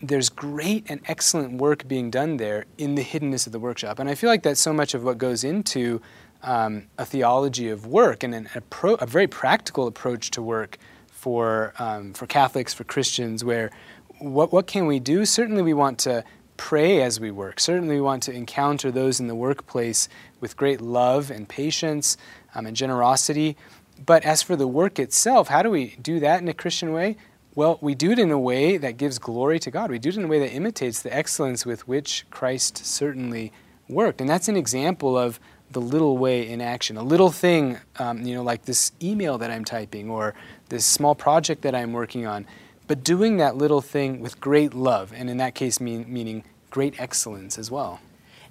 there's 0.00 0.28
great 0.28 0.86
and 0.88 1.00
excellent 1.06 1.54
work 1.54 1.88
being 1.88 2.08
done 2.08 2.36
there 2.36 2.64
in 2.78 2.94
the 2.94 3.02
hiddenness 3.02 3.46
of 3.46 3.52
the 3.52 3.58
workshop. 3.58 3.98
And 3.98 4.08
I 4.08 4.14
feel 4.14 4.30
like 4.30 4.44
that's 4.44 4.60
so 4.60 4.72
much 4.72 4.94
of 4.94 5.02
what 5.02 5.18
goes 5.18 5.42
into 5.42 6.00
um, 6.44 6.84
a 6.98 7.04
theology 7.04 7.68
of 7.68 7.86
work 7.86 8.22
and 8.22 8.32
an 8.32 8.48
a 8.54 9.06
very 9.06 9.26
practical 9.26 9.88
approach 9.88 10.30
to 10.32 10.42
work 10.42 10.78
for, 11.08 11.72
um, 11.80 12.12
for 12.12 12.26
Catholics, 12.26 12.72
for 12.72 12.84
Christians, 12.84 13.44
where 13.44 13.72
what, 14.20 14.52
what 14.52 14.68
can 14.68 14.86
we 14.86 15.00
do? 15.00 15.24
Certainly, 15.24 15.62
we 15.62 15.74
want 15.74 15.98
to 16.00 16.22
pray 16.62 17.02
as 17.02 17.18
we 17.18 17.32
work. 17.32 17.58
Certainly, 17.58 17.96
we 17.96 18.00
want 18.00 18.22
to 18.22 18.32
encounter 18.32 18.92
those 18.92 19.18
in 19.18 19.26
the 19.26 19.34
workplace 19.34 20.08
with 20.40 20.56
great 20.56 20.80
love 20.80 21.28
and 21.28 21.48
patience 21.48 22.16
um, 22.54 22.66
and 22.66 22.76
generosity. 22.76 23.56
But 24.06 24.22
as 24.24 24.42
for 24.42 24.54
the 24.54 24.68
work 24.68 25.00
itself, 25.00 25.48
how 25.48 25.64
do 25.64 25.70
we 25.70 25.96
do 26.00 26.20
that 26.20 26.40
in 26.40 26.46
a 26.46 26.54
Christian 26.54 26.92
way? 26.92 27.16
Well, 27.56 27.78
we 27.80 27.96
do 27.96 28.12
it 28.12 28.18
in 28.20 28.30
a 28.30 28.38
way 28.38 28.76
that 28.76 28.96
gives 28.96 29.18
glory 29.18 29.58
to 29.58 29.72
God. 29.72 29.90
We 29.90 29.98
do 29.98 30.10
it 30.10 30.16
in 30.16 30.22
a 30.22 30.28
way 30.28 30.38
that 30.38 30.52
imitates 30.52 31.02
the 31.02 31.12
excellence 31.12 31.66
with 31.66 31.88
which 31.88 32.24
Christ 32.30 32.86
certainly 32.86 33.52
worked. 33.88 34.20
And 34.20 34.30
that's 34.30 34.48
an 34.48 34.56
example 34.56 35.18
of 35.18 35.40
the 35.68 35.80
little 35.80 36.16
way 36.16 36.48
in 36.48 36.60
action. 36.60 36.96
A 36.96 37.02
little 37.02 37.32
thing, 37.32 37.80
um, 37.98 38.22
you 38.22 38.36
know, 38.36 38.44
like 38.44 38.66
this 38.66 38.92
email 39.02 39.36
that 39.38 39.50
I'm 39.50 39.64
typing 39.64 40.08
or 40.08 40.34
this 40.68 40.86
small 40.86 41.16
project 41.16 41.62
that 41.62 41.74
I'm 41.74 41.92
working 41.92 42.24
on, 42.24 42.46
but 42.86 43.02
doing 43.02 43.38
that 43.38 43.56
little 43.56 43.80
thing 43.80 44.20
with 44.20 44.40
great 44.40 44.74
love, 44.74 45.12
and 45.12 45.28
in 45.28 45.38
that 45.38 45.56
case, 45.56 45.80
mean, 45.80 46.04
meaning 46.06 46.44
great 46.72 46.98
excellence 46.98 47.58
as 47.58 47.70
well. 47.70 48.00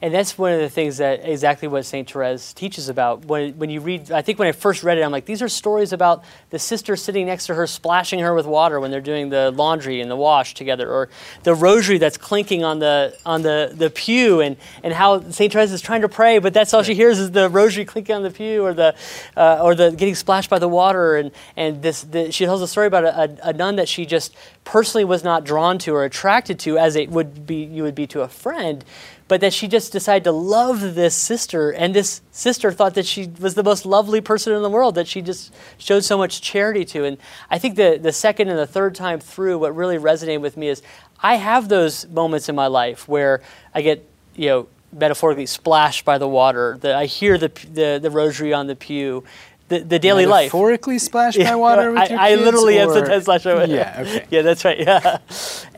And 0.04 0.12
that's 0.12 0.36
one 0.36 0.52
of 0.52 0.60
the 0.60 0.70
things 0.70 0.98
that 0.98 1.30
exactly 1.30 1.68
what 1.68 1.86
St. 1.86 2.10
Therese 2.10 2.54
teaches 2.54 2.90
about. 2.90 3.26
When, 3.26 3.54
when 3.60 3.70
you 3.70 3.82
read, 3.82 4.12
I 4.12 4.24
think 4.24 4.40
when 4.40 4.48
I 4.48 4.52
first 4.52 4.82
read 4.82 4.98
it, 4.98 5.02
I'm 5.02 5.12
like, 5.12 5.26
these 5.26 5.44
are 5.44 5.50
stories 5.50 5.94
about 5.94 6.24
the 6.50 6.58
sister 6.58 6.96
sitting 6.96 7.28
next 7.28 7.46
to 7.46 7.54
her, 7.54 7.68
splashing 7.68 8.20
her 8.20 8.34
with 8.34 8.48
water 8.48 8.80
when 8.80 8.90
they're 8.90 9.00
doing 9.00 9.30
the 9.30 9.52
laundry 9.52 10.02
and 10.02 10.10
the 10.10 10.16
wash 10.16 10.56
together, 10.56 10.92
or 10.92 11.10
the 11.44 11.54
rosary 11.54 12.00
that's 12.00 12.18
clinking 12.18 12.64
on 12.64 12.80
the, 12.80 13.16
on 13.28 13.44
the, 13.44 13.74
the 13.76 13.92
pew, 13.92 14.42
and, 14.42 14.58
and 14.82 14.92
how 14.92 15.22
St. 15.30 15.54
Therese 15.54 15.72
is 15.72 15.82
trying 15.82 16.02
to 16.02 16.10
pray, 16.10 16.40
but 16.40 16.52
that's 16.52 16.74
all 16.74 16.82
she 16.82 16.96
hears 16.96 17.20
is 17.20 17.30
the 17.30 17.48
rosary 17.48 17.86
clinking 17.86 18.16
on 18.16 18.24
the 18.24 18.32
pew, 18.32 18.66
or 18.66 18.74
the, 18.74 18.96
uh, 19.38 19.62
or 19.62 19.76
the 19.76 19.92
getting 19.92 20.16
splashed 20.16 20.50
by 20.50 20.58
the 20.58 20.68
water. 20.68 21.16
And, 21.18 21.32
and 21.56 21.84
this, 21.84 22.02
the, 22.02 22.32
she 22.32 22.46
tells 22.46 22.64
a 22.64 22.68
story 22.68 22.88
about 22.88 23.04
a, 23.04 23.22
a, 23.22 23.50
a 23.50 23.54
nun 23.54 23.76
that 23.76 23.88
she 23.88 24.08
just 24.08 24.36
personally 24.64 25.06
was 25.06 25.24
not 25.24 25.44
drawn 25.44 25.78
to 25.80 25.94
or 25.94 26.06
attracted 26.06 26.58
to 26.60 26.80
as 26.80 26.96
it 26.96 27.10
would 27.10 27.46
be, 27.46 27.64
you 27.64 27.84
would 27.84 27.96
be 27.96 28.08
to 28.08 28.22
a 28.22 28.28
friend 28.28 28.84
but 29.32 29.39
that 29.39 29.54
she 29.54 29.65
just 29.65 29.94
decided 29.94 30.26
to 30.26 30.32
love 30.34 30.94
this 30.94 31.15
sister. 31.15 31.72
And 31.72 31.96
this 31.96 32.20
sister 32.32 32.70
thought 32.70 32.96
that 32.96 33.06
she 33.06 33.32
was 33.39 33.56
the 33.56 33.63
most 33.63 33.86
lovely 33.86 34.20
person 34.20 34.52
in 34.52 34.62
the 34.62 34.70
world, 34.70 34.96
that 34.96 35.08
she 35.08 35.22
just 35.22 35.54
showed 35.78 36.04
so 36.04 36.17
much 36.17 36.41
charity 36.41 36.84
to. 36.84 37.06
And 37.06 37.17
I 37.50 37.58
think 37.58 37.78
the, 37.78 37.98
the 37.98 38.12
second 38.12 38.50
and 38.50 38.60
the 38.60 38.67
third 38.67 38.94
time 38.94 39.22
through, 39.22 39.60
what 39.60 39.74
really 39.74 39.98
resonated 39.98 40.41
with 40.41 40.58
me 40.58 40.67
is 40.67 40.82
I 41.24 41.36
have 41.36 41.70
those 41.70 42.06
moments 42.10 42.50
in 42.50 42.58
my 42.58 42.67
life 42.67 43.08
where 43.08 43.41
I 43.74 43.82
get, 43.82 44.06
you 44.36 44.50
know, 44.50 44.67
metaphorically 44.91 45.46
splashed 45.46 46.04
by 46.04 46.17
the 46.17 46.28
water, 46.28 46.78
that 46.82 46.96
I 46.96 47.06
hear 47.06 47.38
the, 47.38 47.48
the, 47.72 48.00
the 48.02 48.12
rosary 48.12 48.52
on 48.52 48.67
the 48.67 48.76
pew. 48.76 49.24
The, 49.70 49.80
the 49.80 49.98
daily 49.98 50.26
metaphorically 50.26 50.26
life. 50.26 50.44
Metaphorically 50.48 51.00
splashed 51.00 51.39
by 51.39 51.56
water 51.56 51.91
with 51.94 52.00
I, 52.00 52.06
your 52.08 52.20
I 52.20 52.30
kids, 52.32 52.41
literally 52.41 52.80
or? 52.80 52.94
have 52.96 53.06
to 53.06 53.22
splash 53.22 53.44
by 53.46 53.63
Yeah, 53.63 53.96
okay. 54.06 54.26
yeah, 54.30 54.41
that's 54.41 54.65
right. 54.65 54.78
Yeah, 54.78 55.20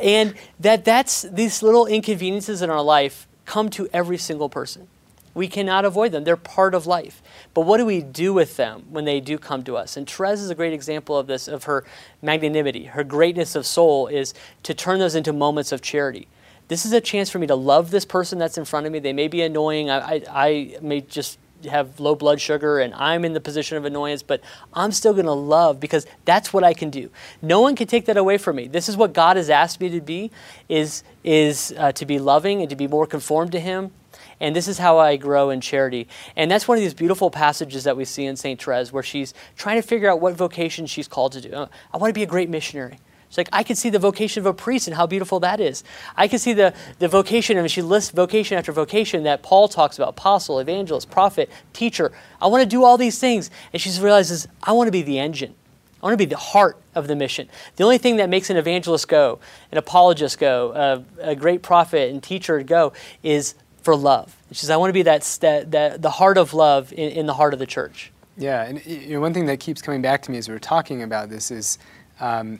and 0.02 0.34
that 0.62 0.84
that's 0.84 1.22
these 1.22 1.62
little 1.62 1.86
inconveniences 1.86 2.64
in 2.64 2.72
our 2.72 2.82
life 2.82 3.28
come 3.46 3.70
to 3.72 3.88
every 3.94 4.18
single 4.18 4.50
person. 4.50 4.88
We 5.36 5.48
cannot 5.48 5.84
avoid 5.84 6.12
them. 6.12 6.24
They're 6.24 6.38
part 6.38 6.76
of 6.76 6.86
life. 6.86 7.22
But 7.54 7.62
what 7.62 7.78
do 7.78 7.86
we 7.86 8.02
do 8.02 8.34
with 8.34 8.56
them 8.56 8.86
when 8.90 9.06
they 9.06 9.20
do 9.20 9.38
come 9.38 9.64
to 9.64 9.76
us? 9.76 9.98
And 9.98 10.08
Therese 10.08 10.42
is 10.42 10.50
a 10.50 10.56
great 10.56 10.74
example 10.74 11.18
of 11.18 11.26
this, 11.26 11.48
of 11.48 11.64
her 11.64 11.84
magnanimity. 12.22 12.86
Her 12.86 13.04
greatness 13.04 13.56
of 13.56 13.66
soul 13.66 14.08
is 14.08 14.34
to 14.62 14.74
turn 14.74 15.00
those 15.00 15.16
into 15.16 15.34
moments 15.34 15.72
of 15.72 15.82
charity. 15.82 16.28
This 16.68 16.86
is 16.86 16.94
a 16.94 17.02
chance 17.02 17.30
for 17.30 17.40
me 17.40 17.48
to 17.48 17.56
love 17.56 17.90
this 17.92 18.06
person 18.06 18.38
that's 18.38 18.58
in 18.58 18.66
front 18.66 18.86
of 18.86 18.92
me. 18.92 19.00
They 19.00 19.14
may 19.14 19.28
be 19.28 19.42
annoying. 19.42 19.90
I, 19.90 20.00
I, 20.00 20.22
I 20.30 20.78
may 20.82 21.02
just 21.02 21.40
have 21.66 22.00
low 22.00 22.16
blood 22.16 22.40
sugar 22.40 22.80
and 22.80 22.94
I'm 22.96 23.26
in 23.26 23.34
the 23.34 23.42
position 23.42 23.78
of 23.78 23.86
annoyance, 23.86 24.24
but 24.24 24.42
I'm 24.74 24.92
still 24.92 25.14
going 25.14 25.26
to 25.26 25.32
love 25.32 25.80
because 25.80 26.06
that's 26.26 26.54
what 26.54 26.64
I 26.64 26.74
can 26.74 26.90
do. 26.90 27.10
No 27.42 27.62
one 27.62 27.76
can 27.76 27.88
take 27.88 28.06
that 28.06 28.18
away 28.18 28.38
from 28.38 28.56
me. 28.56 28.68
This 28.68 28.90
is 28.90 28.98
what 28.98 29.14
God 29.14 29.38
has 29.38 29.50
asked 29.50 29.80
me 29.80 29.90
to 29.90 30.02
be 30.02 30.32
is 30.70 31.04
is 31.24 31.74
uh, 31.78 31.92
to 31.94 32.06
be 32.06 32.20
loving 32.20 32.62
and 32.62 32.70
to 32.70 32.76
be 32.76 32.88
more 32.88 33.08
conformed 33.08 33.52
to 33.54 33.60
him. 33.60 33.92
And 34.40 34.56
this 34.56 34.68
is 34.68 34.78
how 34.78 34.98
I 34.98 35.16
grow 35.16 35.50
in 35.50 35.62
charity. 35.62 36.08
And 36.36 36.52
that's 36.52 36.68
one 36.68 36.78
of 36.78 36.84
these 36.84 36.94
beautiful 36.94 37.32
passages 37.32 37.86
that 37.86 37.96
we 37.96 38.04
see 38.04 38.26
in 38.26 38.36
St. 38.36 38.62
Therese 38.62 38.92
where 38.92 39.04
she's 39.04 39.34
trying 39.56 39.82
to 39.82 39.88
figure 39.88 40.10
out 40.10 40.20
what 40.20 40.34
vocation 40.34 40.86
she's 40.86 41.08
called 41.08 41.32
to 41.34 41.42
do. 41.42 41.68
I 41.94 41.98
want 41.98 42.10
to 42.10 42.14
be 42.14 42.24
a 42.24 42.28
great 42.28 42.50
missionary. 42.50 43.00
It's 43.34 43.38
like 43.40 43.50
I 43.52 43.64
can 43.64 43.76
see 43.76 43.90
the 43.90 43.98
vocation 43.98 44.42
of 44.42 44.46
a 44.46 44.54
priest 44.54 44.88
and 44.88 44.96
how 44.96 45.08
beautiful 45.08 45.40
that 45.40 45.60
is. 45.60 45.84
I 46.16 46.28
can 46.28 46.38
see 46.38 46.54
the, 46.54 46.72
the 47.00 47.08
vocation, 47.08 47.58
and 47.58 47.72
she 47.72 47.82
lists 47.82 48.12
vocation 48.12 48.60
after 48.60 48.72
vocation 48.72 49.24
that 49.24 49.42
Paul 49.42 49.68
talks 49.68 49.98
about 49.98 50.10
apostle, 50.10 50.60
evangelist, 50.60 51.10
prophet, 51.10 51.50
teacher. 51.74 52.12
I 52.40 52.46
want 52.46 52.62
to 52.62 52.70
do 52.70 52.84
all 52.84 52.96
these 52.96 53.18
things. 53.18 53.50
And 53.74 53.82
she 53.82 53.90
realizes, 54.00 54.48
I 54.62 54.74
want 54.74 54.88
to 54.88 54.92
be 54.92 55.02
the 55.02 55.18
engine. 55.18 55.56
I 56.00 56.06
want 56.06 56.14
to 56.14 56.18
be 56.18 56.30
the 56.30 56.38
heart 56.38 56.78
of 56.94 57.08
the 57.08 57.16
mission. 57.16 57.50
The 57.76 57.84
only 57.84 57.98
thing 57.98 58.18
that 58.18 58.30
makes 58.30 58.52
an 58.52 58.58
evangelist 58.58 59.08
go, 59.08 59.40
an 59.72 59.80
apologist 59.80 60.38
go, 60.38 61.04
a, 61.20 61.32
a 61.32 61.36
great 61.36 61.64
prophet 61.64 62.12
and 62.12 62.22
teacher 62.22 62.62
go 62.62 62.94
is 63.24 63.56
for 63.82 63.96
love. 63.96 64.38
And 64.48 64.56
she 64.56 64.62
says, 64.62 64.70
I 64.70 64.78
want 64.78 64.90
to 64.90 64.94
be 64.94 65.02
that, 65.02 65.24
that, 65.42 65.72
that 65.72 66.04
the 66.04 66.12
heart 66.12 66.38
of 66.38 66.54
love 66.54 66.94
in, 66.94 67.10
in, 67.10 67.26
the 67.26 67.34
heart 67.34 67.54
of 67.54 67.60
the 67.60 67.66
church. 67.66 68.12
Yeah, 68.38 68.64
and 68.64 68.86
you 68.86 69.16
know, 69.16 69.22
one 69.22 69.34
thing 69.34 69.48
that 69.48 69.60
keeps 69.60 69.82
coming 69.82 70.04
back 70.04 70.22
to 70.22 70.32
me 70.32 70.38
as 70.38 70.48
we 70.48 70.54
are 70.54 70.60
talking 70.60 71.02
about 71.02 71.30
this 71.32 71.50
is 71.50 71.80
um, 72.20 72.60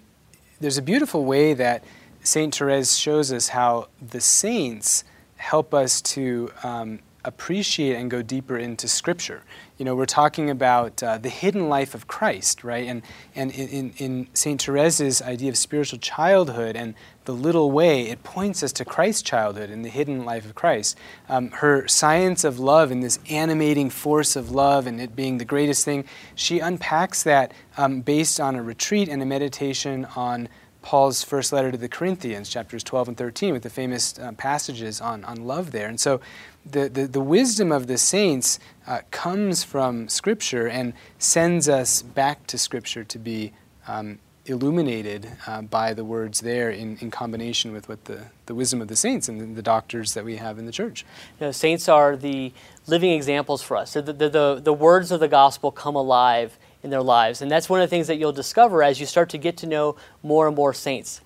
there's 0.64 0.78
a 0.78 0.82
beautiful 0.82 1.26
way 1.26 1.54
that 1.54 1.84
St. 2.22 2.56
Therese 2.56 2.96
shows 2.96 3.34
us 3.34 3.50
how 3.50 3.90
the 4.02 4.22
saints 4.22 5.04
help 5.36 5.74
us 5.74 6.02
to 6.02 6.52
um, 6.64 7.00
appreciate 7.26 7.98
and 7.98 8.10
go 8.10 8.22
deeper 8.22 8.58
into 8.58 8.88
Scripture. 8.88 9.44
You 9.78 9.84
know, 9.84 9.94
we're 9.94 10.06
talking 10.06 10.50
about 10.50 11.04
uh, 11.04 11.18
the 11.18 11.28
hidden 11.28 11.68
life 11.68 11.94
of 11.94 12.08
Christ, 12.08 12.64
right? 12.64 12.88
And, 12.88 13.02
and 13.36 13.52
in, 13.52 13.94
in 13.98 14.28
St. 14.34 14.66
Therese's 14.66 15.22
idea 15.22 15.50
of 15.50 15.58
spiritual 15.58 16.00
childhood 16.00 16.78
and 16.78 16.96
the 17.26 17.34
little 17.34 17.72
way, 17.72 18.10
it 18.10 18.24
points 18.24 18.64
us 18.64 18.72
to 18.74 18.86
Christ's 18.86 19.22
childhood 19.22 19.70
and 19.70 19.84
the 19.84 19.90
hidden 19.90 20.26
life 20.26 20.46
of 20.46 20.56
Christ. 20.56 20.98
Um, 21.30 21.52
her 21.52 21.88
science 21.88 22.44
of 22.44 22.60
love 22.60 22.92
and 22.92 23.02
this 23.02 23.20
animating 23.30 23.90
force 23.90 24.36
of 24.36 24.52
love 24.52 24.88
and 24.88 25.00
it 25.00 25.16
being 25.16 25.38
the 25.38 25.46
greatest 25.46 25.86
thing, 25.86 26.06
she 26.36 26.60
unpacks 26.60 27.24
that 27.24 27.54
um, 27.78 28.02
based 28.02 28.40
on 28.40 28.56
a 28.56 28.64
retreat 28.64 29.10
and 29.10 29.22
a 29.22 29.26
meditation 29.26 30.06
on 30.16 30.50
Paul's 30.84 31.24
first 31.24 31.54
letter 31.54 31.72
to 31.72 31.78
the 31.78 31.88
Corinthians, 31.88 32.50
chapters 32.50 32.84
12 32.84 33.08
and 33.08 33.18
13, 33.18 33.54
with 33.54 33.64
the 33.64 33.70
famous 33.70 34.20
uh, 34.20 34.34
passages 34.34 35.00
on, 35.00 35.24
on 35.24 35.46
love 35.48 35.72
there. 35.72 35.88
And 35.88 36.00
so 36.00 36.20
the, 36.66 36.90
the, 36.90 37.08
the 37.08 37.22
wisdom 37.22 37.72
of 37.72 37.88
the 37.88 37.98
saints 37.98 38.60
uh, 38.86 39.00
comes 39.10 39.64
from 39.64 40.10
Scripture 40.10 40.68
and 40.68 40.94
sends 41.18 41.70
us 41.70 42.02
back 42.02 42.46
to 42.48 42.58
Scripture 42.58 43.06
to 43.06 43.18
be 43.18 43.54
um, 43.88 44.20
illuminated 44.46 45.30
uh, 45.48 45.62
by 45.62 45.94
the 45.94 46.04
words 46.04 46.42
there 46.42 46.70
in, 46.70 46.98
in 46.98 47.10
combination 47.10 47.72
with 47.72 47.88
what 47.88 48.06
the, 48.06 48.26
the 48.46 48.54
wisdom 48.54 48.82
of 48.82 48.90
the 48.90 48.96
saints 48.96 49.30
and 49.30 49.56
the, 49.56 49.62
doctors 49.62 50.14
that 50.14 50.26
we 50.26 50.36
have 50.36 50.60
in 50.60 50.66
the 50.66 50.72
church. 50.72 51.06
You 51.40 51.48
know, 51.48 51.52
saints 51.52 51.88
are 51.88 52.18
the 52.18 52.52
living 52.86 53.12
examples 53.12 53.64
for 53.64 53.78
us. 53.78 53.94
The, 53.94 54.02
the, 54.02 54.30
the, 54.30 54.60
the 54.62 54.74
words 54.74 55.12
of 55.12 55.22
the 55.22 55.30
gospel 55.30 55.72
come 55.72 55.96
alive 55.96 56.58
in 56.84 56.90
their 56.90 57.02
lives. 57.02 57.42
And 57.42 57.50
that's 57.50 57.70
one 57.70 57.80
of 57.80 57.90
the 57.90 57.96
things 57.96 58.08
that 58.08 58.18
you'll 58.18 58.34
discover 58.34 58.84
as 58.84 59.00
you 59.00 59.06
start 59.06 59.30
to 59.30 59.38
get 59.38 59.56
to 59.58 59.68
know 59.68 59.96
more 60.22 60.48
and 60.48 60.56
more 60.56 60.74
saints, 60.74 61.22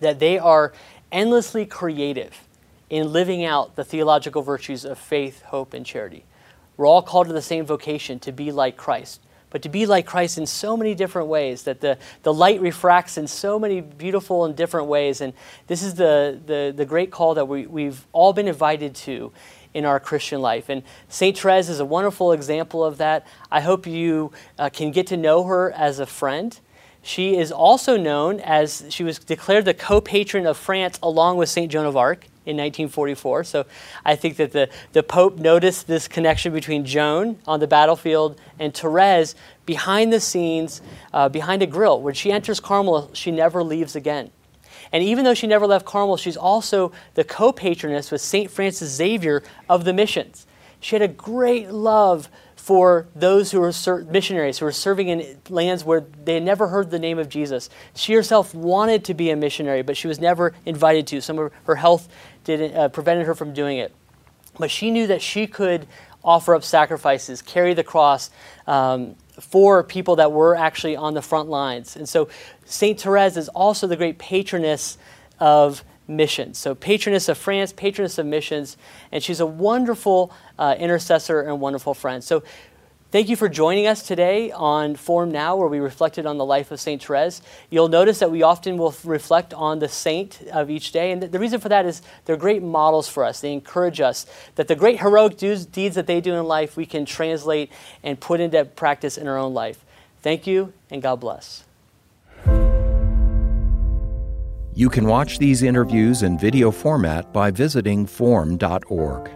that 0.00 0.18
they 0.18 0.38
are 0.38 0.74
endlessly 1.10 1.64
creative 1.64 2.46
in 2.90 3.10
living 3.10 3.42
out 3.42 3.76
the 3.76 3.84
theological 3.84 4.42
virtues 4.42 4.84
of 4.84 4.98
faith, 4.98 5.42
hope, 5.44 5.72
and 5.72 5.86
charity. 5.86 6.24
We're 6.76 6.86
all 6.86 7.02
called 7.02 7.28
to 7.28 7.32
the 7.32 7.40
same 7.40 7.64
vocation 7.64 8.18
to 8.20 8.32
be 8.32 8.52
like 8.52 8.76
Christ, 8.76 9.20
but 9.54 9.62
to 9.62 9.68
be 9.68 9.86
like 9.86 10.04
Christ 10.04 10.36
in 10.36 10.46
so 10.46 10.76
many 10.76 10.96
different 10.96 11.28
ways, 11.28 11.62
that 11.62 11.80
the, 11.80 11.96
the 12.24 12.34
light 12.34 12.60
refracts 12.60 13.16
in 13.16 13.28
so 13.28 13.56
many 13.56 13.80
beautiful 13.80 14.44
and 14.44 14.56
different 14.56 14.88
ways. 14.88 15.20
And 15.20 15.32
this 15.68 15.84
is 15.84 15.94
the, 15.94 16.40
the, 16.44 16.74
the 16.76 16.84
great 16.84 17.12
call 17.12 17.34
that 17.34 17.46
we, 17.46 17.64
we've 17.64 18.04
all 18.12 18.32
been 18.32 18.48
invited 18.48 18.96
to 18.96 19.30
in 19.72 19.84
our 19.84 20.00
Christian 20.00 20.40
life. 20.40 20.68
And 20.68 20.82
St. 21.08 21.38
Therese 21.38 21.68
is 21.68 21.78
a 21.78 21.84
wonderful 21.84 22.32
example 22.32 22.84
of 22.84 22.98
that. 22.98 23.28
I 23.48 23.60
hope 23.60 23.86
you 23.86 24.32
uh, 24.58 24.70
can 24.70 24.90
get 24.90 25.06
to 25.06 25.16
know 25.16 25.44
her 25.44 25.70
as 25.70 26.00
a 26.00 26.06
friend. 26.06 26.58
She 27.00 27.36
is 27.36 27.52
also 27.52 27.96
known 27.96 28.40
as, 28.40 28.84
she 28.88 29.04
was 29.04 29.20
declared 29.20 29.66
the 29.66 29.74
co 29.74 30.00
patron 30.00 30.48
of 30.48 30.56
France 30.56 30.98
along 31.00 31.36
with 31.36 31.48
St. 31.48 31.70
Joan 31.70 31.86
of 31.86 31.96
Arc 31.96 32.26
in 32.46 32.56
1944. 32.56 33.44
So 33.44 33.66
I 34.04 34.16
think 34.16 34.36
that 34.36 34.52
the, 34.52 34.68
the 34.92 35.02
Pope 35.02 35.38
noticed 35.38 35.86
this 35.86 36.08
connection 36.08 36.52
between 36.52 36.84
Joan 36.84 37.38
on 37.46 37.60
the 37.60 37.66
battlefield 37.66 38.40
and 38.58 38.74
Therese 38.74 39.34
behind 39.66 40.12
the 40.12 40.20
scenes, 40.20 40.82
uh, 41.12 41.28
behind 41.28 41.62
a 41.62 41.66
grill. 41.66 42.00
When 42.00 42.14
she 42.14 42.30
enters 42.30 42.60
Carmel, 42.60 43.10
she 43.12 43.30
never 43.30 43.62
leaves 43.62 43.96
again. 43.96 44.30
And 44.92 45.02
even 45.02 45.24
though 45.24 45.34
she 45.34 45.46
never 45.46 45.66
left 45.66 45.86
Carmel, 45.86 46.16
she's 46.16 46.36
also 46.36 46.92
the 47.14 47.24
co 47.24 47.52
patroness 47.52 48.10
with 48.10 48.20
St. 48.20 48.50
Francis 48.50 48.90
Xavier 48.94 49.42
of 49.68 49.84
the 49.84 49.92
missions. 49.92 50.46
She 50.80 50.94
had 50.94 51.02
a 51.02 51.08
great 51.08 51.70
love 51.70 52.28
for 52.64 53.06
those 53.14 53.50
who 53.50 53.60
were 53.60 53.72
ser- 53.72 54.06
missionaries 54.06 54.56
who 54.56 54.64
were 54.64 54.72
serving 54.72 55.08
in 55.08 55.36
lands 55.50 55.84
where 55.84 56.00
they 56.24 56.32
had 56.32 56.42
never 56.42 56.68
heard 56.68 56.90
the 56.90 56.98
name 56.98 57.18
of 57.18 57.28
Jesus. 57.28 57.68
She 57.94 58.14
herself 58.14 58.54
wanted 58.54 59.04
to 59.04 59.12
be 59.12 59.28
a 59.28 59.36
missionary, 59.36 59.82
but 59.82 59.98
she 59.98 60.08
was 60.08 60.18
never 60.18 60.54
invited 60.64 61.06
to. 61.08 61.20
Some 61.20 61.38
of 61.38 61.52
her 61.64 61.74
health 61.74 62.08
did, 62.42 62.74
uh, 62.74 62.88
prevented 62.88 63.26
her 63.26 63.34
from 63.34 63.52
doing 63.52 63.76
it. 63.76 63.94
But 64.58 64.70
she 64.70 64.90
knew 64.90 65.06
that 65.08 65.20
she 65.20 65.46
could 65.46 65.86
offer 66.24 66.54
up 66.54 66.64
sacrifices, 66.64 67.42
carry 67.42 67.74
the 67.74 67.84
cross 67.84 68.30
um, 68.66 69.14
for 69.38 69.84
people 69.84 70.16
that 70.16 70.32
were 70.32 70.56
actually 70.56 70.96
on 70.96 71.12
the 71.12 71.20
front 71.20 71.50
lines. 71.50 71.96
And 71.96 72.08
so 72.08 72.30
St. 72.64 72.98
Therese 72.98 73.36
is 73.36 73.50
also 73.50 73.86
the 73.86 73.96
great 73.96 74.16
patroness 74.16 74.96
of 75.38 75.84
missions. 76.06 76.58
So, 76.58 76.74
patroness 76.74 77.28
of 77.28 77.38
France, 77.38 77.72
patroness 77.72 78.18
of 78.18 78.26
missions, 78.26 78.76
and 79.12 79.22
she's 79.22 79.40
a 79.40 79.46
wonderful 79.46 80.32
uh, 80.58 80.76
intercessor 80.78 81.40
and 81.40 81.60
wonderful 81.60 81.94
friend. 81.94 82.22
So, 82.22 82.42
Thank 83.14 83.28
you 83.28 83.36
for 83.36 83.48
joining 83.48 83.86
us 83.86 84.02
today 84.02 84.50
on 84.50 84.96
Formed 84.96 85.32
Now, 85.32 85.54
where 85.54 85.68
we 85.68 85.78
reflected 85.78 86.26
on 86.26 86.36
the 86.36 86.44
life 86.44 86.72
of 86.72 86.80
St. 86.80 87.00
Therese. 87.00 87.42
You'll 87.70 87.86
notice 87.86 88.18
that 88.18 88.32
we 88.32 88.42
often 88.42 88.76
will 88.76 88.92
reflect 89.04 89.54
on 89.54 89.78
the 89.78 89.88
saint 89.88 90.42
of 90.52 90.68
each 90.68 90.90
day, 90.90 91.12
and 91.12 91.22
the 91.22 91.38
reason 91.38 91.60
for 91.60 91.68
that 91.68 91.86
is 91.86 92.02
they're 92.24 92.36
great 92.36 92.60
models 92.60 93.06
for 93.08 93.24
us. 93.24 93.40
They 93.40 93.52
encourage 93.52 94.00
us 94.00 94.26
that 94.56 94.66
the 94.66 94.74
great 94.74 94.98
heroic 94.98 95.36
deeds 95.36 95.94
that 95.94 96.08
they 96.08 96.20
do 96.20 96.34
in 96.34 96.44
life 96.46 96.76
we 96.76 96.86
can 96.86 97.04
translate 97.04 97.70
and 98.02 98.18
put 98.18 98.40
into 98.40 98.64
practice 98.64 99.16
in 99.16 99.28
our 99.28 99.38
own 99.38 99.54
life. 99.54 99.84
Thank 100.20 100.48
you, 100.48 100.72
and 100.90 101.00
God 101.00 101.20
bless. 101.20 101.62
You 104.76 104.90
can 104.90 105.06
watch 105.06 105.38
these 105.38 105.62
interviews 105.62 106.24
in 106.24 106.36
video 106.36 106.72
format 106.72 107.32
by 107.32 107.52
visiting 107.52 108.06
formed.org. 108.06 109.30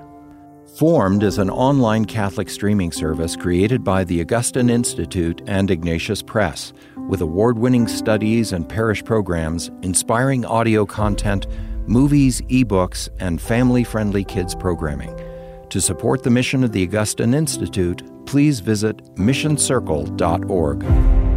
Formed 0.77 1.23
is 1.23 1.39
an 1.39 1.49
online 1.49 2.07
Catholic 2.07 2.51
streaming 2.51 2.91
service 2.91 3.37
created 3.37 3.85
by 3.85 4.03
the 4.03 4.21
Augustine 4.21 4.69
Institute 4.69 5.41
and 5.47 5.71
Ignatius 5.71 6.23
Press, 6.23 6.73
with 7.09 7.21
award 7.21 7.57
winning 7.57 7.87
studies 7.87 8.53
and 8.53 8.69
parish 8.69 9.05
programs, 9.05 9.71
inspiring 9.83 10.45
audio 10.45 10.85
content, 10.85 11.47
movies, 11.87 12.41
ebooks, 12.43 13.09
and 13.21 13.41
family 13.41 13.85
friendly 13.85 14.25
kids 14.25 14.57
programming. 14.57 15.17
To 15.71 15.81
support 15.81 16.25
the 16.25 16.31
mission 16.31 16.65
of 16.65 16.73
the 16.73 16.83
Augustine 16.83 17.33
Institute, 17.33 18.03
please 18.27 18.59
visit 18.59 19.05
missioncircle.org. 19.15 21.28